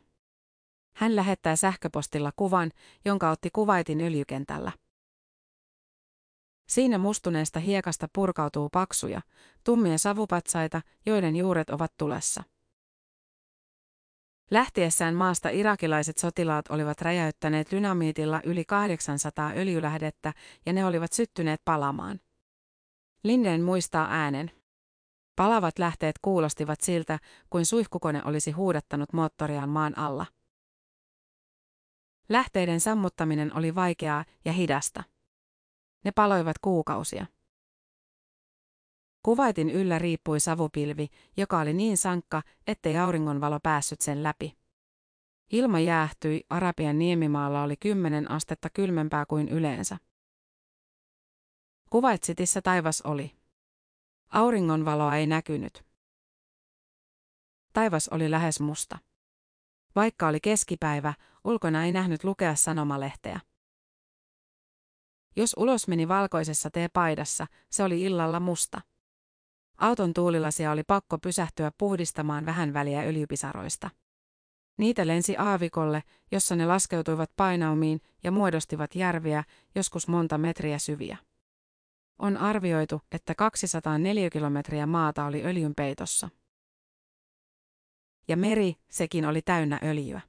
Hän 0.97 1.16
lähettää 1.16 1.57
sähköpostilla 1.57 2.33
kuvan, 2.37 2.71
jonka 3.05 3.31
otti 3.31 3.50
kuvaitin 3.52 4.00
öljykentällä. 4.00 4.73
Siinä 6.69 6.99
mustuneesta 6.99 7.61
hiekasta 7.61 8.09
purkautuu 8.12 8.69
paksuja, 8.69 9.21
tummia 9.64 9.99
savupatsaita, 9.99 10.83
joiden 11.07 11.37
juuret 11.37 11.71
ovat 11.71 11.93
tulessa. 11.97 12.43
Lähtiessään 14.50 15.15
maasta 15.15 15.49
irakilaiset 15.49 16.19
sotilaat 16.19 16.71
olivat 16.71 17.00
räjäyttäneet 17.00 17.71
dynamiitilla 17.71 18.41
yli 18.45 18.65
800 18.65 19.53
öljylähdettä 19.57 20.33
ja 20.67 20.73
ne 20.73 20.85
olivat 20.85 21.12
syttyneet 21.12 21.61
palamaan. 21.65 22.21
Linden 23.25 23.62
muistaa 23.62 24.07
äänen. 24.11 24.51
Palavat 25.37 25.79
lähteet 25.79 26.18
kuulostivat 26.23 26.81
siltä, 26.81 27.18
kuin 27.51 27.66
suihkukone 27.66 28.23
olisi 28.25 28.51
huudattanut 28.51 29.12
moottoriaan 29.12 29.68
maan 29.68 29.99
alla. 29.99 30.27
Lähteiden 32.29 32.81
sammuttaminen 32.81 33.57
oli 33.57 33.75
vaikeaa 33.75 34.25
ja 34.44 34.53
hidasta. 34.53 35.03
Ne 36.05 36.12
paloivat 36.12 36.59
kuukausia. 36.59 37.27
Kuvaitin 39.27 39.71
yllä 39.71 39.99
riippui 39.99 40.41
savupilvi, 40.41 41.09
joka 41.37 41.61
oli 41.61 41.73
niin 41.73 41.97
sankka, 41.97 42.43
ettei 42.67 42.99
auringonvalo 42.99 43.61
päässyt 43.62 44.01
sen 44.01 44.23
läpi. 44.23 44.59
Ilma 45.53 45.81
jäähtyi, 45.81 46.45
Arabian 46.51 46.99
niemimaalla 46.99 47.62
oli 47.62 47.77
kymmenen 47.77 48.31
astetta 48.31 48.71
kylmempää 48.71 49.27
kuin 49.27 49.49
yleensä. 49.49 49.97
Kuvaitsitissä 51.91 52.62
taivas 52.62 53.01
oli. 53.01 53.37
Auringonvaloa 54.29 55.17
ei 55.17 55.27
näkynyt. 55.27 55.85
Taivas 57.73 58.09
oli 58.09 58.31
lähes 58.31 58.61
musta. 58.61 58.99
Vaikka 59.97 60.29
oli 60.29 60.41
keskipäivä, 60.41 61.15
ulkona 61.45 61.85
ei 61.85 61.93
nähnyt 61.93 62.25
lukea 62.25 62.55
sanomalehteä. 62.55 63.41
Jos 65.37 65.55
ulos 65.59 65.89
meni 65.89 66.09
valkoisessa 66.09 66.71
teepaidassa, 66.71 67.47
se 67.71 67.83
oli 67.83 68.03
illalla 68.03 68.41
musta. 68.41 68.81
Auton 69.79 70.15
tuulilasia 70.15 70.71
oli 70.71 70.83
pakko 70.83 71.19
pysähtyä 71.19 71.73
puhdistamaan 71.79 72.47
vähän 72.47 72.73
väliä 72.73 73.01
öljypisaroista. 73.01 73.91
Niitä 74.79 75.07
lensi 75.07 75.37
aavikolle, 75.37 76.03
jossa 76.33 76.57
ne 76.57 76.67
laskeutuivat 76.67 77.31
painaumiin 77.37 78.01
ja 78.25 78.31
muodostivat 78.31 78.95
järviä, 78.95 79.45
joskus 79.75 80.09
monta 80.09 80.39
metriä 80.39 80.79
syviä. 80.79 81.17
On 82.19 82.37
arvioitu, 82.37 83.03
että 83.12 83.35
204 83.35 84.31
kilometriä 84.31 84.87
maata 84.87 85.25
oli 85.25 85.45
öljyn 85.45 85.75
peitossa. 85.75 86.29
Ja 88.29 88.37
meri, 88.37 88.75
sekin 88.91 89.25
oli 89.27 89.43
täynnä 89.43 89.81
öljyä. 89.83 90.21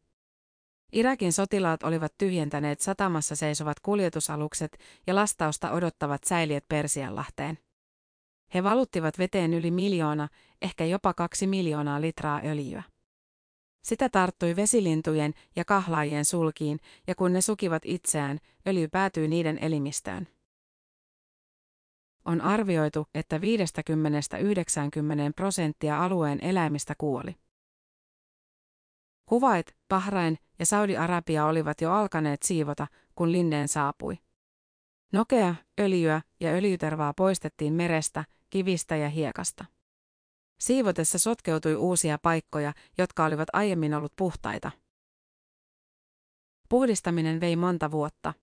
Irakin 0.91 1.33
sotilaat 1.33 1.83
olivat 1.83 2.13
tyhjentäneet 2.17 2.79
satamassa 2.79 3.35
seisovat 3.35 3.79
kuljetusalukset 3.79 4.77
ja 5.07 5.15
lastausta 5.15 5.71
odottavat 5.71 6.23
säiliöt 6.23 6.67
Persianlahteen. 6.67 7.57
He 8.53 8.63
valuttivat 8.63 9.17
veteen 9.17 9.53
yli 9.53 9.71
miljoona, 9.71 10.27
ehkä 10.61 10.85
jopa 10.85 11.13
kaksi 11.13 11.47
miljoonaa 11.47 12.01
litraa 12.01 12.41
öljyä. 12.45 12.83
Sitä 13.81 14.09
tarttui 14.09 14.55
vesilintujen 14.55 15.33
ja 15.55 15.65
kahlaajien 15.65 16.25
sulkiin, 16.25 16.79
ja 17.07 17.15
kun 17.15 17.33
ne 17.33 17.41
sukivat 17.41 17.81
itseään, 17.85 18.39
öljy 18.67 18.87
päätyi 18.87 19.27
niiden 19.27 19.57
elimistöön. 19.61 20.27
On 22.25 22.41
arvioitu, 22.41 23.07
että 23.13 23.37
50-90 23.37 23.41
prosenttia 25.35 26.03
alueen 26.03 26.39
eläimistä 26.41 26.95
kuoli. 26.97 27.35
Kuvait, 29.25 29.75
Bahrain 29.89 30.37
ja 30.59 30.65
Saudi-Arabia 30.65 31.45
olivat 31.45 31.81
jo 31.81 31.91
alkaneet 31.91 32.43
siivota, 32.43 32.87
kun 33.15 33.31
Linneen 33.31 33.67
saapui. 33.67 34.17
Nokea, 35.13 35.55
öljyä 35.79 36.21
ja 36.39 36.49
öljytervaa 36.49 37.13
poistettiin 37.13 37.73
merestä, 37.73 38.25
kivistä 38.49 38.95
ja 38.95 39.09
hiekasta. 39.09 39.65
Siivotessa 40.59 41.19
sotkeutui 41.19 41.75
uusia 41.75 42.17
paikkoja, 42.21 42.73
jotka 42.97 43.25
olivat 43.25 43.47
aiemmin 43.53 43.93
ollut 43.93 44.13
puhtaita. 44.15 44.71
Puhdistaminen 46.69 47.41
vei 47.41 47.55
monta 47.55 47.91
vuotta. 47.91 48.33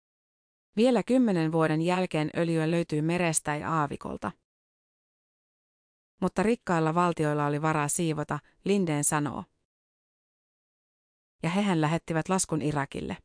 Vielä 0.77 1.03
kymmenen 1.03 1.53
vuoden 1.53 1.83
jälkeen 1.83 2.31
öljyä 2.37 2.71
löytyy 2.71 3.03
merestä 3.03 3.57
ja 3.57 3.73
aavikolta. 3.73 4.33
Mutta 6.21 6.43
rikkailla 6.43 6.95
valtioilla 6.95 7.47
oli 7.47 7.63
varaa 7.63 7.89
siivota, 7.89 8.39
Lindeen 8.65 9.05
sanoo. 9.05 9.45
Ja 11.43 11.51
hehän 11.51 11.81
lähettivät 11.81 12.29
laskun 12.29 12.63
Irakille. 12.63 13.17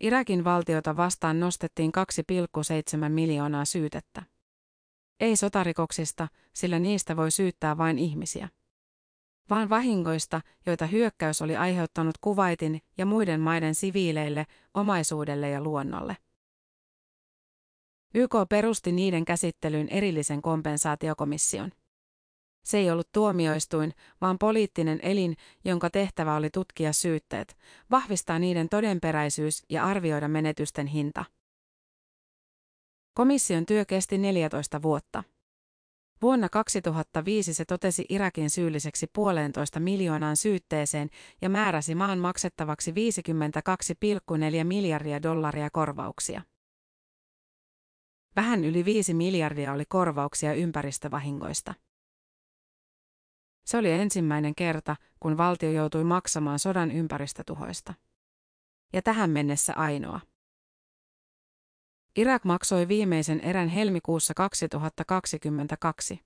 Irakin 0.00 0.44
valtiota 0.44 0.96
vastaan 0.96 1.40
nostettiin 1.40 1.92
2,7 3.04 3.08
miljoonaa 3.08 3.64
syytettä. 3.64 4.22
Ei 5.20 5.36
sotarikoksista, 5.36 6.28
sillä 6.52 6.78
niistä 6.78 7.16
voi 7.16 7.30
syyttää 7.30 7.78
vain 7.78 7.98
ihmisiä. 7.98 8.48
Vaan 9.50 9.68
vahingoista, 9.68 10.40
joita 10.66 10.86
hyökkäys 10.86 11.42
oli 11.42 11.56
aiheuttanut 11.56 12.18
Kuvaitin 12.20 12.80
ja 12.98 13.06
muiden 13.06 13.40
maiden 13.40 13.74
siviileille, 13.74 14.46
omaisuudelle 14.74 15.50
ja 15.50 15.60
luonnolle. 15.60 16.16
YK 18.14 18.34
perusti 18.48 18.92
niiden 18.92 19.24
käsittelyyn 19.24 19.88
erillisen 19.88 20.42
kompensaatiokomission. 20.42 21.72
Se 22.68 22.78
ei 22.78 22.90
ollut 22.90 23.12
tuomioistuin, 23.12 23.94
vaan 24.20 24.38
poliittinen 24.38 25.00
elin, 25.02 25.36
jonka 25.64 25.90
tehtävä 25.90 26.36
oli 26.36 26.50
tutkia 26.50 26.92
syytteet, 26.92 27.56
vahvistaa 27.90 28.38
niiden 28.38 28.68
todenperäisyys 28.68 29.62
ja 29.68 29.84
arvioida 29.84 30.28
menetysten 30.28 30.86
hinta. 30.86 31.24
Komission 33.14 33.66
työ 33.66 33.84
kesti 33.84 34.18
14 34.18 34.82
vuotta. 34.82 35.24
Vuonna 36.22 36.48
2005 36.48 37.54
se 37.54 37.64
totesi 37.64 38.04
Irakin 38.08 38.50
syylliseksi 38.50 39.06
puolentoista 39.12 39.80
miljoonaan 39.80 40.36
syytteeseen 40.36 41.10
ja 41.42 41.48
määräsi 41.48 41.94
maan 41.94 42.18
maksettavaksi 42.18 42.90
52,4 42.90 42.96
miljardia 44.64 45.22
dollaria 45.22 45.70
korvauksia. 45.70 46.42
Vähän 48.36 48.64
yli 48.64 48.84
5 48.84 49.14
miljardia 49.14 49.72
oli 49.72 49.84
korvauksia 49.88 50.54
ympäristövahingoista. 50.54 51.74
Se 53.68 53.76
oli 53.76 53.90
ensimmäinen 53.90 54.54
kerta, 54.54 54.96
kun 55.20 55.36
valtio 55.36 55.70
joutui 55.70 56.04
maksamaan 56.04 56.58
sodan 56.58 56.90
ympäristötuhoista. 56.90 57.94
Ja 58.92 59.02
tähän 59.02 59.30
mennessä 59.30 59.74
ainoa. 59.74 60.20
Irak 62.16 62.44
maksoi 62.44 62.88
viimeisen 62.88 63.40
erän 63.40 63.68
helmikuussa 63.68 64.34
2022. 64.34 66.20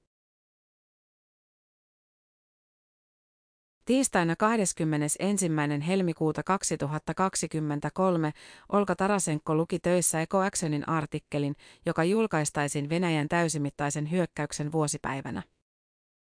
Tiistaina 3.85 4.37
21. 4.37 5.49
helmikuuta 5.87 6.43
2023 6.43 8.33
Olka 8.69 8.97
Tarasenko 8.97 9.55
luki 9.55 9.79
töissä 9.79 10.21
Eko 10.21 10.39
Actionin 10.39 10.89
artikkelin, 10.89 11.55
joka 11.87 12.05
julkaistaisiin 12.05 12.89
Venäjän 12.89 13.29
täysimittaisen 13.29 14.11
hyökkäyksen 14.11 14.73
vuosipäivänä. 14.73 15.43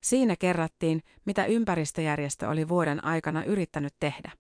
Siinä 0.07 0.37
kerrattiin, 0.37 1.03
mitä 1.25 1.47
ympäristöjärjestö 1.47 2.49
oli 2.49 2.69
vuoden 2.69 3.05
aikana 3.05 3.45
yrittänyt 3.45 3.95
tehdä. 4.01 4.33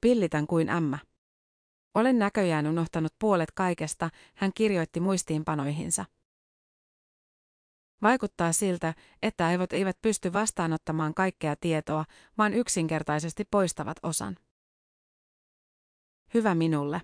Pillitän 0.00 0.46
kuin 0.46 0.68
ämmä. 0.68 0.98
Olen 1.94 2.18
näköjään 2.18 2.66
unohtanut 2.66 3.14
puolet 3.18 3.50
kaikesta, 3.54 4.10
hän 4.34 4.52
kirjoitti 4.54 5.00
muistiinpanoihinsa. 5.00 6.04
Vaikuttaa 8.02 8.52
siltä, 8.52 8.94
että 9.22 9.46
aivot 9.46 9.72
eivät 9.72 9.98
pysty 10.02 10.32
vastaanottamaan 10.32 11.14
kaikkea 11.14 11.56
tietoa, 11.56 12.04
vaan 12.38 12.54
yksinkertaisesti 12.54 13.44
poistavat 13.50 13.96
osan. 14.02 14.36
Hyvä 16.34 16.54
minulle. 16.54 17.02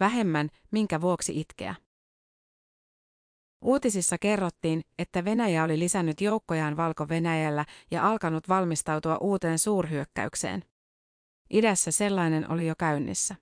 Vähemmän, 0.00 0.48
minkä 0.70 1.00
vuoksi 1.00 1.40
itkeä. 1.40 1.74
Uutisissa 3.66 4.18
kerrottiin, 4.18 4.82
että 4.98 5.24
Venäjä 5.24 5.64
oli 5.64 5.78
lisännyt 5.78 6.20
joukkojaan 6.20 6.76
Valko-Venäjällä 6.76 7.64
ja 7.90 8.08
alkanut 8.08 8.48
valmistautua 8.48 9.18
uuteen 9.20 9.58
suurhyökkäykseen. 9.58 10.64
Idässä 11.50 11.90
sellainen 11.90 12.50
oli 12.50 12.66
jo 12.66 12.74
käynnissä. 12.78 13.34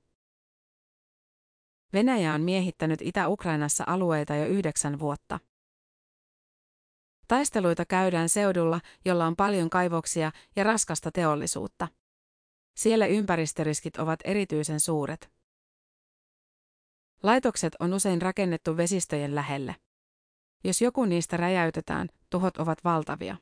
Venäjä 1.93 2.35
on 2.35 2.41
miehittänyt 2.41 3.03
Itä-Ukrainassa 3.03 3.85
alueita 3.87 4.35
jo 4.35 4.47
yhdeksän 4.47 4.99
vuotta. 4.99 5.41
Taisteluita 7.29 7.85
käydään 7.85 8.29
seudulla, 8.29 8.81
jolla 9.05 9.27
on 9.27 9.37
paljon 9.37 9.71
kaivoksia 9.71 10.33
ja 10.57 10.65
raskasta 10.65 11.11
teollisuutta. 11.13 11.89
Siellä 12.77 13.07
ympäristöriskit 13.07 13.97
ovat 13.97 14.21
erityisen 14.25 14.81
suuret. 14.81 15.33
Laitokset 17.23 17.73
on 17.81 17.95
usein 17.95 18.23
rakennettu 18.23 18.77
vesistöjen 18.77 19.35
lähelle. 19.35 19.84
Jos 20.65 20.83
joku 20.83 21.05
niistä 21.05 21.37
räjäytetään, 21.37 22.09
tuhot 22.31 22.57
ovat 22.57 22.85
valtavia. 22.85 23.37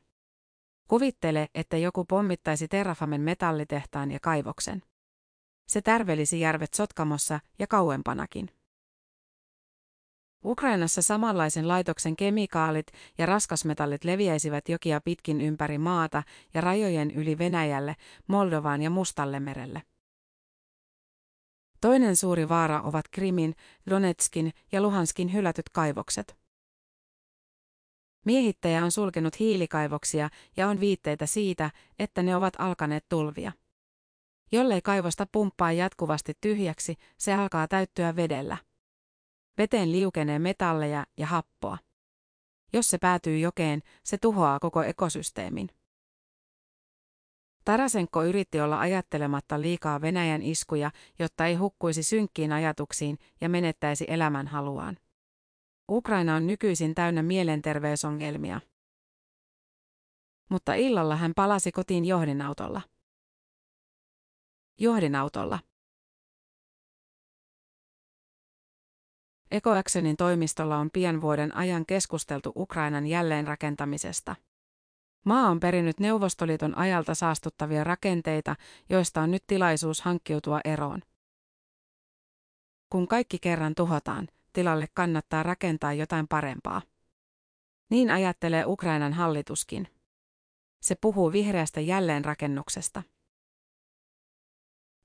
Kuvittele, 0.89 1.49
että 1.55 1.77
joku 1.77 2.05
pommittaisi 2.05 2.69
Terrafamen 2.69 3.21
metallitehtaan 3.21 4.11
ja 4.11 4.19
kaivoksen. 4.21 4.83
Se 5.69 5.83
tärvelisi 5.83 6.41
järvet 6.41 6.75
Sotkamossa 6.75 7.41
ja 7.59 7.67
kauempanakin. 7.67 8.49
Ukrainassa 10.45 11.03
samanlaisen 11.03 11.69
laitoksen 11.69 12.17
kemikaalit 12.17 12.87
ja 13.19 13.27
raskasmetallit 13.27 14.05
leviäisivät 14.05 14.69
jokia 14.69 15.01
pitkin 15.01 15.41
ympäri 15.41 15.79
maata 15.79 16.23
ja 16.55 16.61
rajojen 16.61 17.11
yli 17.11 17.39
Venäjälle, 17.39 17.97
Moldovaan 18.27 18.83
ja 18.83 18.91
Mustalle 18.91 19.41
merelle. 19.41 19.83
Toinen 21.81 22.17
suuri 22.17 22.49
vaara 22.49 22.81
ovat 22.81 23.05
Krimin, 23.11 23.55
Donetskin 23.91 24.53
ja 24.73 24.83
Luhanskin 24.83 25.33
hylätyt 25.33 25.69
kaivokset. 25.69 26.42
Miehittäjä 28.27 28.85
on 28.85 28.91
sulkenut 28.91 29.39
hiilikaivoksia 29.39 30.31
ja 30.57 30.69
on 30.69 30.81
viitteitä 30.81 31.27
siitä, 31.27 31.71
että 31.99 32.23
ne 32.23 32.37
ovat 32.37 32.55
alkaneet 32.59 33.05
tulvia. 33.09 33.53
Jollei 34.53 34.83
kaivosta 34.83 35.27
pumppaa 35.33 35.73
jatkuvasti 35.73 36.33
tyhjäksi, 36.41 36.97
se 37.19 37.35
alkaa 37.35 37.69
täyttyä 37.69 38.17
vedellä. 38.17 38.57
Veteen 39.59 39.93
liukenee 39.93 40.39
metalleja 40.39 41.07
ja 41.19 41.27
happoa. 41.27 41.79
Jos 42.73 42.89
se 42.89 42.99
päätyy 42.99 43.39
jokeen, 43.39 43.83
se 44.05 44.19
tuhoaa 44.19 44.59
koko 44.59 44.83
ekosysteemin. 44.83 45.69
Tarasenko 47.65 48.25
yritti 48.25 48.61
olla 48.61 48.81
ajattelematta 48.81 49.61
liikaa 49.61 50.01
Venäjän 50.01 50.43
iskuja, 50.43 50.91
jotta 51.19 51.47
ei 51.47 51.55
hukkuisi 51.55 52.03
synkkiin 52.03 52.53
ajatuksiin 52.53 53.19
ja 53.41 53.49
menettäisi 53.49 54.05
elämän 54.09 54.47
haluaan. 54.47 54.97
Ukraina 55.91 56.37
on 56.37 56.47
nykyisin 56.47 56.95
täynnä 56.95 57.23
mielenterveysongelmia. 57.23 58.61
Mutta 60.49 60.75
illalla 60.75 61.17
hän 61.17 61.33
palasi 61.37 61.73
kotiin 61.73 62.05
johdinautolla. 62.05 62.81
Johdinautolla. 64.79 65.59
EcoActionin 69.51 70.17
toimistolla 70.17 70.79
on 70.79 70.91
pian 70.91 71.21
vuoden 71.21 71.57
ajan 71.57 71.87
keskusteltu 71.87 72.53
Ukrainan 72.57 73.07
jälleenrakentamisesta. 73.07 74.37
Maa 75.25 75.49
on 75.49 75.61
perinnyt 75.61 76.01
Neuvostoliiton 76.01 76.79
ajalta 76.79 77.15
saastuttavia 77.15 77.85
rakenteita, 77.85 78.57
joista 78.89 79.21
on 79.21 79.31
nyt 79.31 79.45
tilaisuus 79.47 80.01
hankkiutua 80.01 80.61
eroon. 80.65 81.01
Kun 82.91 83.09
kaikki 83.09 83.39
kerran 83.39 83.75
tuhotaan, 83.75 84.29
tilalle 84.53 84.87
kannattaa 84.95 85.43
rakentaa 85.43 85.93
jotain 85.93 86.29
parempaa. 86.29 86.83
Niin 87.91 88.11
ajattelee 88.11 88.65
Ukrainan 88.67 89.13
hallituskin. 89.13 89.89
Se 90.83 90.95
puhuu 90.95 91.33
vihreästä 91.33 91.81
jälleenrakennuksesta. 91.81 93.03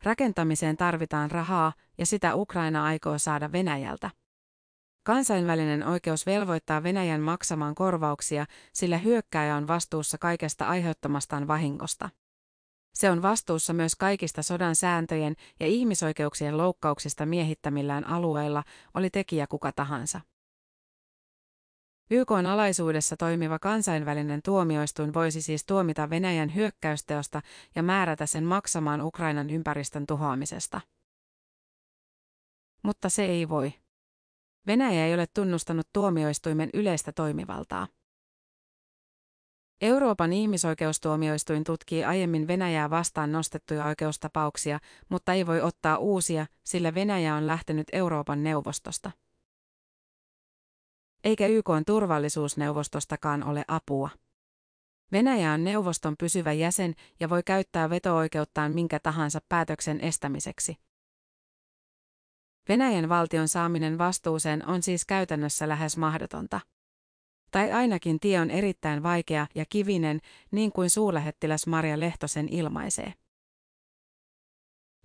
Rakentamiseen 0.03 0.77
tarvitaan 0.77 1.31
rahaa 1.31 1.73
ja 1.97 2.05
sitä 2.05 2.35
Ukraina 2.35 2.85
aikoo 2.85 3.17
saada 3.17 3.51
Venäjältä. 3.51 4.09
Kansainvälinen 5.03 5.87
oikeus 5.87 6.25
velvoittaa 6.25 6.83
Venäjän 6.83 7.21
maksamaan 7.21 7.75
korvauksia, 7.75 8.45
sillä 8.73 8.97
hyökkääjä 8.97 9.55
on 9.55 9.67
vastuussa 9.67 10.17
kaikesta 10.17 10.67
aiheuttamastaan 10.67 11.47
vahingosta. 11.47 12.09
Se 12.97 13.11
on 13.11 13.21
vastuussa 13.21 13.73
myös 13.73 13.95
kaikista 13.95 14.43
sodan 14.43 14.75
sääntöjen 14.75 15.35
ja 15.59 15.67
ihmisoikeuksien 15.67 16.57
loukkauksista 16.57 17.25
miehittämillään 17.25 18.07
alueilla, 18.07 18.63
oli 18.93 19.09
tekijä 19.09 19.47
kuka 19.47 19.71
tahansa. 19.71 20.21
YK 22.11 22.31
alaisuudessa 22.31 23.17
toimiva 23.17 23.59
kansainvälinen 23.59 24.41
tuomioistuin 24.45 25.13
voisi 25.13 25.41
siis 25.41 25.65
tuomita 25.65 26.09
Venäjän 26.09 26.55
hyökkäysteosta 26.55 27.41
ja 27.75 27.83
määrätä 27.83 28.25
sen 28.25 28.43
maksamaan 28.43 29.01
Ukrainan 29.01 29.49
ympäristön 29.49 30.05
tuhoamisesta. 30.07 30.81
Mutta 32.83 33.09
se 33.09 33.25
ei 33.25 33.49
voi. 33.49 33.73
Venäjä 34.67 35.05
ei 35.05 35.13
ole 35.13 35.27
tunnustanut 35.33 35.87
tuomioistuimen 35.93 36.69
yleistä 36.73 37.11
toimivaltaa. 37.11 37.87
Euroopan 39.81 40.33
ihmisoikeustuomioistuin 40.33 41.63
tutkii 41.63 42.03
aiemmin 42.03 42.47
Venäjää 42.47 42.89
vastaan 42.89 43.31
nostettuja 43.31 43.85
oikeustapauksia, 43.85 44.79
mutta 45.09 45.33
ei 45.33 45.47
voi 45.47 45.61
ottaa 45.61 45.97
uusia, 45.97 46.45
sillä 46.63 46.93
Venäjä 46.93 47.35
on 47.35 47.47
lähtenyt 47.47 47.87
Euroopan 47.91 48.43
neuvostosta. 48.43 49.11
Eikä 51.23 51.47
YK 51.47 51.69
turvallisuusneuvostostakaan 51.85 53.43
ole 53.43 53.65
apua. 53.67 54.09
Venäjä 55.11 55.51
on 55.51 55.63
neuvoston 55.63 56.15
pysyvä 56.19 56.53
jäsen 56.53 56.93
ja 57.19 57.29
voi 57.29 57.43
käyttää 57.43 57.89
veto-oikeuttaan 57.89 58.73
minkä 58.73 58.99
tahansa 58.99 59.39
päätöksen 59.49 60.01
estämiseksi. 60.01 60.75
Venäjän 62.69 63.09
valtion 63.09 63.47
saaminen 63.47 63.97
vastuuseen 63.97 64.65
on 64.67 64.83
siis 64.83 65.05
käytännössä 65.05 65.67
lähes 65.67 65.97
mahdotonta. 65.97 66.59
Tai 67.51 67.71
ainakin 67.71 68.19
tie 68.19 68.39
on 68.39 68.51
erittäin 68.51 69.03
vaikea 69.03 69.47
ja 69.55 69.65
kivinen, 69.69 70.19
niin 70.51 70.71
kuin 70.71 70.89
suurlähettiläs 70.89 71.67
Maria 71.67 71.99
Lehtosen 71.99 72.47
ilmaisee. 72.49 73.13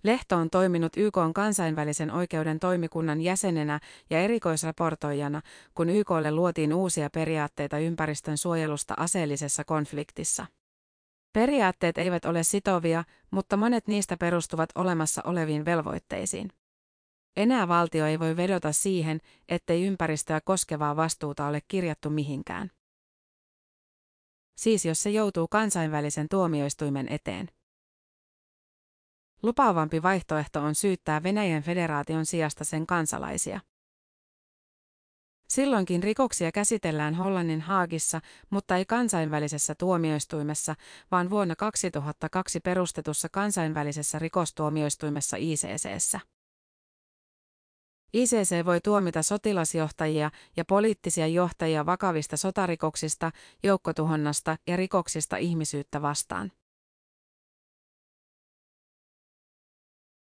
Lehto 0.03 0.35
on 0.35 0.49
toiminut 0.49 0.97
YK 0.97 1.17
kansainvälisen 1.33 2.11
oikeuden 2.11 2.59
toimikunnan 2.59 3.21
jäsenenä 3.21 3.79
ja 4.09 4.19
erikoisraportoijana, 4.19 5.41
kun 5.73 5.89
YKlle 5.89 6.31
luotiin 6.31 6.73
uusia 6.73 7.09
periaatteita 7.09 7.77
ympäristön 7.77 8.37
suojelusta 8.37 8.93
aseellisessa 8.97 9.63
konfliktissa. 9.63 10.45
Periaatteet 11.33 11.97
eivät 11.97 12.25
ole 12.25 12.43
sitovia, 12.43 13.03
mutta 13.31 13.57
monet 13.57 13.87
niistä 13.87 14.17
perustuvat 14.17 14.69
olemassa 14.75 15.21
oleviin 15.25 15.65
velvoitteisiin. 15.65 16.49
Enää 17.35 17.67
valtio 17.67 18.05
ei 18.05 18.19
voi 18.19 18.37
vedota 18.37 18.71
siihen, 18.71 19.19
ettei 19.49 19.85
ympäristöä 19.85 20.41
koskevaa 20.41 20.95
vastuuta 20.95 21.47
ole 21.47 21.61
kirjattu 21.67 22.09
mihinkään. 22.09 22.71
Siis 24.57 24.85
jos 24.85 25.03
se 25.03 25.09
joutuu 25.09 25.47
kansainvälisen 25.47 26.29
tuomioistuimen 26.29 27.07
eteen. 27.09 27.49
Lupaavampi 29.43 30.01
vaihtoehto 30.01 30.61
on 30.61 30.75
syyttää 30.75 31.23
Venäjän 31.23 31.63
federaation 31.63 32.25
sijasta 32.25 32.63
sen 32.63 32.87
kansalaisia. 32.87 33.59
Silloinkin 35.47 36.03
rikoksia 36.03 36.51
käsitellään 36.51 37.15
Hollannin 37.15 37.61
Haagissa, 37.61 38.21
mutta 38.49 38.77
ei 38.77 38.85
kansainvälisessä 38.85 39.75
tuomioistuimessa, 39.75 40.75
vaan 41.11 41.29
vuonna 41.29 41.55
2002 41.55 42.59
perustetussa 42.59 43.29
kansainvälisessä 43.29 44.19
rikostuomioistuimessa 44.19 45.37
ICCssä. 45.37 46.19
ICC 48.13 48.65
voi 48.65 48.81
tuomita 48.81 49.23
sotilasjohtajia 49.23 50.31
ja 50.57 50.65
poliittisia 50.65 51.27
johtajia 51.27 51.85
vakavista 51.85 52.37
sotarikoksista, 52.37 53.31
joukkotuhonnasta 53.63 54.57
ja 54.67 54.75
rikoksista 54.75 55.37
ihmisyyttä 55.37 56.01
vastaan. 56.01 56.51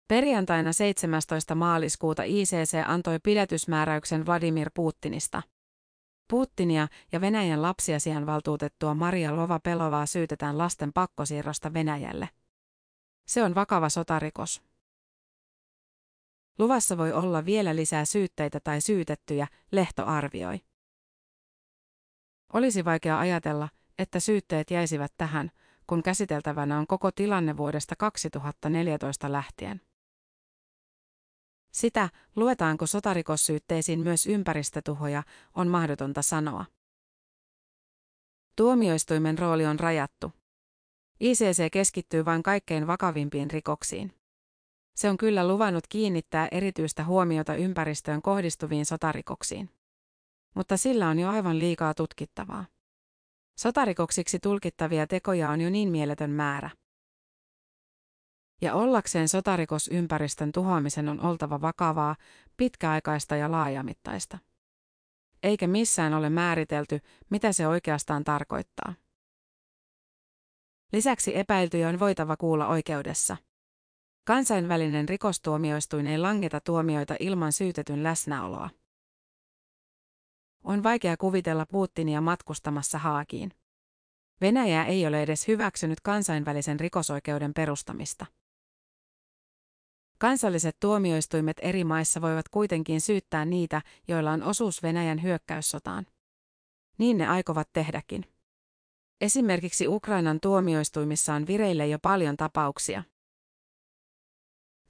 Perjantaina 0.08 0.74
17. 0.74 1.56
maaliskuuta 1.56 2.24
ICC 2.24 2.78
antoi 2.88 3.20
pidätysmääräyksen 3.20 4.26
Vladimir 4.26 4.72
Putinista. 4.74 5.42
Putinia 6.30 6.88
ja 7.12 7.22
Venäjän 7.22 7.62
lapsiasianvaltuutettua 7.62 8.94
Maria 8.94 9.36
Lova-Pelovaa 9.36 10.06
syytetään 10.06 10.58
lasten 10.58 10.94
pakkosiirrosta 10.94 11.74
Venäjälle. 11.74 12.30
Se 13.28 13.44
on 13.44 13.56
vakava 13.56 13.90
sotarikos. 13.90 14.73
Luvassa 16.60 16.98
voi 16.98 17.12
olla 17.12 17.46
vielä 17.46 17.76
lisää 17.76 18.06
syytteitä 18.06 18.60
tai 18.60 18.82
syytettyjä, 18.82 19.48
Lehto 19.72 20.06
arvioi. 20.06 20.62
Olisi 22.54 22.86
vaikea 22.86 23.20
ajatella, 23.20 23.70
että 23.98 24.20
syytteet 24.20 24.72
jäisivät 24.72 25.14
tähän, 25.18 25.52
kun 25.88 26.04
käsiteltävänä 26.04 26.80
on 26.80 26.88
koko 26.88 27.12
tilanne 27.12 27.58
vuodesta 27.58 27.96
2014 27.96 29.32
lähtien. 29.32 29.82
Sitä, 31.72 32.10
luetaanko 32.36 32.88
sotarikossyytteisiin 32.88 34.00
myös 34.00 34.26
ympäristötuhoja, 34.26 35.24
on 35.56 35.68
mahdotonta 35.68 36.22
sanoa. 36.22 36.66
Tuomioistuimen 38.56 39.38
rooli 39.38 39.66
on 39.66 39.80
rajattu. 39.80 40.32
ICC 41.20 41.72
keskittyy 41.72 42.26
vain 42.26 42.44
kaikkein 42.44 42.88
vakavimpiin 42.88 43.52
rikoksiin. 43.52 44.23
Se 44.96 45.10
on 45.10 45.18
kyllä 45.18 45.48
luvannut 45.48 45.88
kiinnittää 45.90 46.48
erityistä 46.52 47.04
huomiota 47.04 47.56
ympäristöön 47.56 48.22
kohdistuviin 48.22 48.86
sotarikoksiin. 48.86 49.70
Mutta 50.56 50.78
sillä 50.78 51.10
on 51.10 51.20
jo 51.20 51.30
aivan 51.30 51.60
liikaa 51.60 51.94
tutkittavaa. 51.94 52.66
Sotarikoksiksi 53.60 54.40
tulkittavia 54.40 55.08
tekoja 55.08 55.50
on 55.50 55.62
jo 55.62 55.70
niin 55.70 55.90
mieletön 55.90 56.32
määrä. 56.32 56.70
Ja 58.62 58.74
ollakseen 58.74 59.30
sotarikosympäristön 59.30 60.52
tuhoamisen 60.52 61.10
on 61.10 61.26
oltava 61.26 61.62
vakavaa, 61.62 62.16
pitkäaikaista 62.58 63.36
ja 63.36 63.52
laajamittaista. 63.52 64.38
Eikä 65.44 65.68
missään 65.68 66.14
ole 66.14 66.30
määritelty, 66.30 67.00
mitä 67.30 67.54
se 67.54 67.68
oikeastaan 67.68 68.24
tarkoittaa. 68.24 68.94
Lisäksi 70.94 71.38
epäiltyjä 71.38 71.90
on 71.90 72.00
voitava 72.00 72.38
kuulla 72.38 72.68
oikeudessa. 72.68 73.38
Kansainvälinen 74.26 75.10
rikostuomioistuin 75.10 76.08
ei 76.08 76.18
langeta 76.18 76.62
tuomioita 76.62 77.16
ilman 77.20 77.52
syytetyn 77.52 78.04
läsnäoloa. 78.04 78.70
On 80.64 80.84
vaikea 80.84 81.18
kuvitella 81.18 81.66
Putinia 81.66 82.22
matkustamassa 82.22 82.98
Haakiin. 82.98 83.52
Venäjä 84.42 84.86
ei 84.86 85.08
ole 85.08 85.24
edes 85.24 85.48
hyväksynyt 85.48 86.02
kansainvälisen 86.02 86.80
rikosoikeuden 86.80 87.54
perustamista. 87.54 88.26
Kansalliset 90.18 90.78
tuomioistuimet 90.80 91.58
eri 91.62 91.84
maissa 91.84 92.22
voivat 92.22 92.50
kuitenkin 92.50 93.02
syyttää 93.02 93.46
niitä, 93.46 93.82
joilla 94.08 94.32
on 94.32 94.44
osuus 94.44 94.84
Venäjän 94.84 95.24
hyökkäyssotaan. 95.24 96.06
Niin 96.98 97.18
ne 97.18 97.28
aikovat 97.28 97.70
tehdäkin. 97.74 98.26
Esimerkiksi 99.22 99.88
Ukrainan 99.88 100.40
tuomioistuimissa 100.40 101.34
on 101.34 101.48
vireille 101.48 101.88
jo 101.88 102.00
paljon 102.00 102.38
tapauksia. 102.38 103.04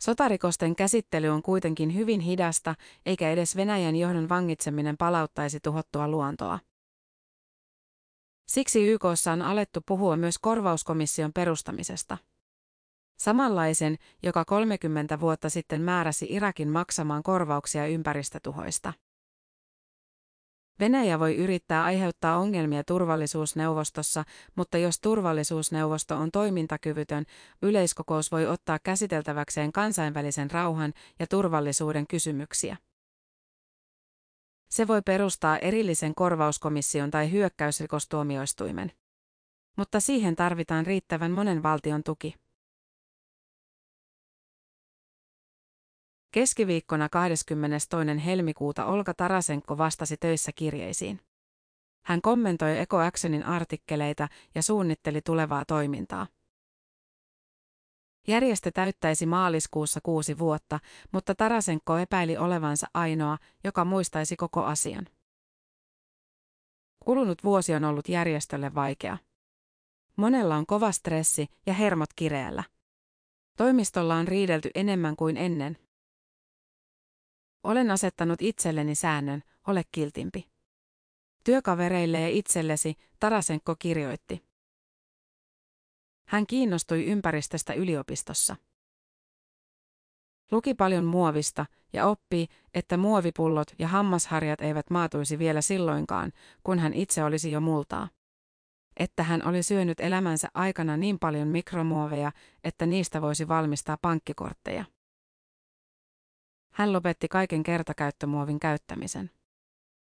Sotarikosten 0.03 0.75
käsittely 0.75 1.27
on 1.27 1.41
kuitenkin 1.41 1.95
hyvin 1.95 2.19
hidasta, 2.19 2.75
eikä 3.05 3.31
edes 3.31 3.55
Venäjän 3.55 3.95
johdon 3.95 4.29
vangitseminen 4.29 4.97
palauttaisi 4.97 5.59
tuhottua 5.59 6.07
luontoa. 6.07 6.59
Siksi 8.47 8.87
YKssa 8.87 9.31
on 9.31 9.41
alettu 9.41 9.79
puhua 9.85 10.17
myös 10.17 10.39
korvauskomission 10.39 11.33
perustamisesta. 11.33 12.17
Samanlaisen, 13.19 13.97
joka 14.23 14.45
30 14.45 15.19
vuotta 15.19 15.49
sitten 15.49 15.81
määräsi 15.81 16.27
Irakin 16.29 16.69
maksamaan 16.69 17.23
korvauksia 17.23 17.87
ympäristötuhoista. 17.87 18.93
Venäjä 20.83 21.19
voi 21.19 21.35
yrittää 21.35 21.83
aiheuttaa 21.83 22.37
ongelmia 22.37 22.83
turvallisuusneuvostossa, 22.83 24.23
mutta 24.55 24.77
jos 24.77 24.99
turvallisuusneuvosto 24.99 26.15
on 26.15 26.31
toimintakyvytön, 26.31 27.25
yleiskokous 27.61 28.31
voi 28.31 28.47
ottaa 28.47 28.79
käsiteltäväkseen 28.79 29.71
kansainvälisen 29.71 30.51
rauhan 30.51 30.93
ja 31.19 31.27
turvallisuuden 31.27 32.07
kysymyksiä. 32.07 32.77
Se 34.69 34.87
voi 34.87 35.01
perustaa 35.01 35.57
erillisen 35.57 36.15
korvauskomission 36.15 37.11
tai 37.11 37.31
hyökkäysrikostuomioistuimen. 37.31 38.91
Mutta 39.77 39.99
siihen 39.99 40.35
tarvitaan 40.35 40.85
riittävän 40.85 41.31
monen 41.31 41.63
valtion 41.63 42.03
tuki. 42.03 42.42
Keskiviikkona 46.33 47.09
22. 47.09 47.89
helmikuuta 48.25 48.85
Olga 48.85 49.13
Tarasenko 49.13 49.77
vastasi 49.77 50.17
töissä 50.17 50.51
kirjeisiin. 50.55 51.19
Hän 52.05 52.21
kommentoi 52.21 52.79
Eko 52.79 52.97
Actionin 52.97 53.43
artikkeleita 53.43 54.27
ja 54.55 54.63
suunnitteli 54.63 55.21
tulevaa 55.21 55.65
toimintaa. 55.65 56.27
Järjestö 58.27 58.71
täyttäisi 58.71 59.25
maaliskuussa 59.25 59.99
kuusi 60.03 60.37
vuotta, 60.37 60.79
mutta 61.11 61.35
Tarasenko 61.35 61.97
epäili 61.97 62.37
olevansa 62.37 62.87
ainoa, 62.93 63.37
joka 63.63 63.85
muistaisi 63.85 64.35
koko 64.35 64.63
asian. 64.63 65.07
Kulunut 67.05 67.43
vuosi 67.43 67.73
on 67.73 67.83
ollut 67.83 68.09
järjestölle 68.09 68.75
vaikea. 68.75 69.17
Monella 70.15 70.55
on 70.55 70.65
kova 70.65 70.91
stressi 70.91 71.47
ja 71.65 71.73
hermot 71.73 72.09
kireällä. 72.15 72.63
Toimistolla 73.57 74.15
on 74.15 74.27
riidelty 74.27 74.71
enemmän 74.75 75.15
kuin 75.15 75.37
ennen, 75.37 75.82
olen 77.63 77.91
asettanut 77.91 78.41
itselleni 78.41 78.95
säännön, 78.95 79.43
ole 79.67 79.83
kiltimpi. 79.91 80.47
Työkavereille 81.43 82.21
ja 82.21 82.29
itsellesi, 82.29 82.95
Tarasenko 83.19 83.75
kirjoitti. 83.79 84.43
Hän 86.27 86.47
kiinnostui 86.47 87.05
ympäristöstä 87.05 87.73
yliopistossa. 87.73 88.55
Luki 90.51 90.73
paljon 90.73 91.05
muovista 91.05 91.65
ja 91.93 92.07
oppi, 92.07 92.47
että 92.73 92.97
muovipullot 92.97 93.67
ja 93.79 93.87
hammasharjat 93.87 94.61
eivät 94.61 94.89
maatuisi 94.89 95.39
vielä 95.39 95.61
silloinkaan, 95.61 96.31
kun 96.63 96.79
hän 96.79 96.93
itse 96.93 97.23
olisi 97.23 97.51
jo 97.51 97.61
multaa. 97.61 98.09
Että 98.97 99.23
hän 99.23 99.47
oli 99.47 99.63
syönyt 99.63 99.99
elämänsä 99.99 100.47
aikana 100.53 100.97
niin 100.97 101.19
paljon 101.19 101.47
mikromuoveja, 101.47 102.31
että 102.63 102.85
niistä 102.85 103.21
voisi 103.21 103.47
valmistaa 103.47 103.97
pankkikortteja. 104.01 104.85
Hän 106.73 106.93
lopetti 106.93 107.27
kaiken 107.27 107.63
kertakäyttömuovin 107.63 108.59
käyttämisen. 108.59 109.31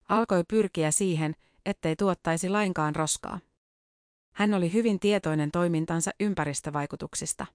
Alkoi 0.09 0.43
pyrkiä 0.47 0.91
siihen, 0.91 1.35
ettei 1.65 1.95
tuottaisi 1.95 2.49
lainkaan 2.49 2.95
roskaa. 2.95 3.39
Hän 4.35 4.53
oli 4.53 4.73
hyvin 4.73 4.99
tietoinen 4.99 5.51
toimintansa 5.51 6.11
ympäristövaikutuksista. 6.19 7.45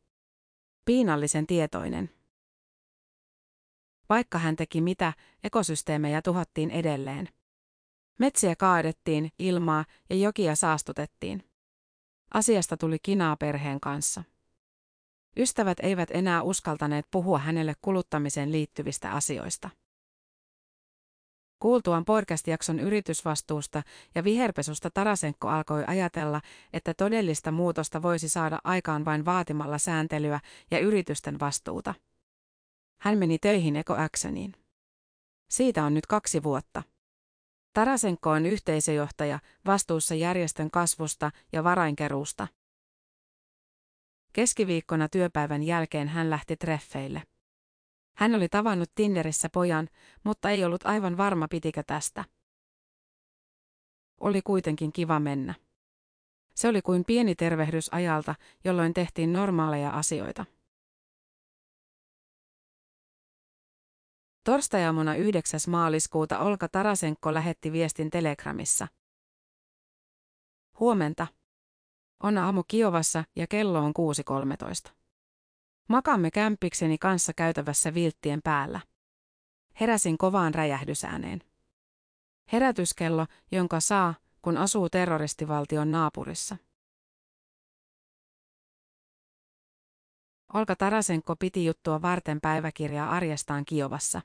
Piinallisen 0.85 1.47
tietoinen. 1.47 2.11
Vaikka 4.09 4.39
hän 4.39 4.57
teki 4.57 4.81
mitä, 4.81 5.13
ekosysteemejä 5.45 6.23
tuhottiin 6.23 6.71
edelleen. 6.71 7.29
Metsiä 8.19 8.57
kaadettiin, 8.57 9.33
ilmaa 9.39 9.85
ja 10.11 10.17
jokia 10.17 10.55
saastutettiin. 10.55 11.51
Asiasta 12.35 12.77
tuli 12.77 12.99
kinaa 13.03 13.37
perheen 13.37 13.81
kanssa. 13.81 14.25
Ystävät 15.37 15.79
eivät 15.83 16.09
enää 16.13 16.43
uskaltaneet 16.43 17.07
puhua 17.11 17.39
hänelle 17.39 17.75
kuluttamiseen 17.83 18.53
liittyvistä 18.53 19.13
asioista. 19.13 19.71
Kuultuaan 21.59 22.05
podcast-jakson 22.05 22.81
yritysvastuusta 22.81 23.83
ja 24.15 24.25
viherpesusta 24.25 24.91
Tarasenko 24.91 25.49
alkoi 25.49 25.85
ajatella, 25.87 26.41
että 26.73 26.95
todellista 26.95 27.51
muutosta 27.51 28.03
voisi 28.03 28.29
saada 28.29 28.59
aikaan 28.65 29.05
vain 29.05 29.25
vaatimalla 29.25 29.79
sääntelyä 29.79 30.41
ja 30.71 30.79
yritysten 30.79 31.41
vastuuta. 31.41 31.95
Hän 33.01 33.19
meni 33.19 33.39
töihin 33.39 33.77
Eko 33.77 33.95
Actioniin. 33.95 34.55
Siitä 35.51 35.85
on 35.85 35.95
nyt 35.95 36.07
kaksi 36.07 36.43
vuotta. 36.43 36.83
Tarasenko 37.73 38.31
on 38.31 38.47
yhteisöjohtaja, 38.47 39.39
vastuussa 39.67 40.15
järjestön 40.15 40.71
kasvusta 40.71 41.31
ja 41.53 41.65
varainkeruusta. 41.65 42.49
Keskiviikkona 44.33 45.09
työpäivän 45.09 45.63
jälkeen 45.63 46.09
hän 46.09 46.31
lähti 46.31 46.57
treffeille. 46.57 47.23
Hän 48.17 48.35
oli 48.35 48.49
tavannut 48.49 48.91
Tinderissä 48.95 49.49
pojan, 49.53 49.89
mutta 50.25 50.51
ei 50.51 50.65
ollut 50.65 50.87
aivan 50.87 51.17
varma 51.17 51.49
pitikö 51.49 51.83
tästä. 51.87 52.25
Oli 54.21 54.43
kuitenkin 54.43 54.93
kiva 54.93 55.21
mennä. 55.21 55.55
Se 56.55 56.69
oli 56.69 56.83
kuin 56.83 57.05
pieni 57.05 57.35
tervehdys 57.35 57.89
ajalta, 57.93 58.35
jolloin 58.65 58.95
tehtiin 58.95 59.33
normaaleja 59.33 59.91
asioita. 59.91 60.45
Torstajaamuna 64.45 65.15
9. 65.15 65.61
maaliskuuta 65.69 66.39
Olka 66.39 66.69
Tarasenko 66.69 67.35
lähetti 67.35 67.73
viestin 67.73 68.11
Telegramissa. 68.11 68.89
Huomenta. 70.81 71.27
On 72.23 72.39
aamu 72.39 72.63
Kiovassa 72.69 73.25
ja 73.37 73.47
kello 73.47 73.79
on 73.79 73.93
6.13. 74.87 74.93
Makaamme 75.89 76.31
kämpikseni 76.31 76.99
kanssa 76.99 77.33
käytävässä 77.33 77.95
vilttien 77.95 78.41
päällä. 78.45 78.81
Heräsin 79.81 80.19
kovaan 80.19 80.55
räjähdysääneen. 80.55 81.43
Herätyskello, 82.53 83.27
jonka 83.53 83.81
saa, 83.81 84.15
kun 84.43 84.57
asuu 84.57 84.89
terroristivaltion 84.89 85.91
naapurissa. 85.91 86.57
Olka 90.53 90.77
Tarasenko 90.77 91.37
piti 91.37 91.65
juttua 91.65 92.03
varten 92.03 92.41
päiväkirjaa 92.41 93.11
arjestaan 93.11 93.65
Kiovassa. 93.65 94.23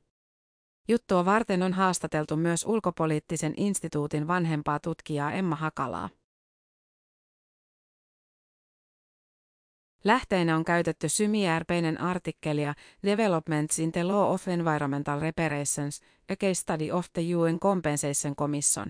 Juttua 0.88 1.25
varten 1.25 1.63
on 1.63 1.73
haastateltu 1.73 2.36
myös 2.36 2.65
ulkopoliittisen 2.65 3.53
instituutin 3.58 4.27
vanhempaa 4.27 4.79
tutkijaa 4.79 5.31
Emma 5.31 5.55
Hakalaa. 5.55 6.10
Lähteenä 10.05 10.55
on 10.55 10.65
käytetty 10.65 11.09
SYMIRPinen 11.09 12.01
artikkelia 12.01 12.73
Developments 13.05 13.79
in 13.79 13.91
the 13.91 14.03
Law 14.03 14.33
of 14.33 14.47
Environmental 14.47 15.19
Reparations, 15.19 16.01
a 16.31 16.35
Case 16.35 16.53
Study 16.53 16.91
of 16.91 17.05
the 17.13 17.35
UN 17.35 17.59
Compensation 17.59 18.35
Commission 18.35 18.87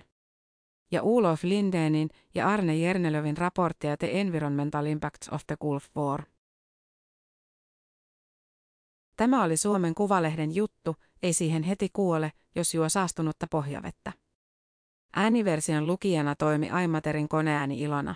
ja 0.91 1.03
Ulof 1.03 1.43
Lindenin 1.43 2.09
ja 2.35 2.47
Arne 2.47 2.75
Jernelövin 2.75 3.37
raporttia 3.37 3.97
The 3.97 4.19
Environmental 4.21 4.85
Impacts 4.85 5.29
of 5.29 5.41
the 5.47 5.57
Gulf 5.61 5.85
War. 5.95 6.23
Tämä 9.17 9.43
oli 9.43 9.57
Suomen 9.57 9.95
Kuvalehden 9.95 10.55
juttu, 10.55 10.95
ei 11.23 11.33
siihen 11.33 11.63
heti 11.63 11.89
kuole, 11.93 12.31
jos 12.55 12.73
juo 12.73 12.89
saastunutta 12.89 13.47
pohjavettä. 13.51 14.13
Ääniversion 15.15 15.87
lukijana 15.87 16.35
toimi 16.35 16.69
Aimaterin 16.69 17.29
koneääni 17.29 17.81
Ilona. 17.81 18.15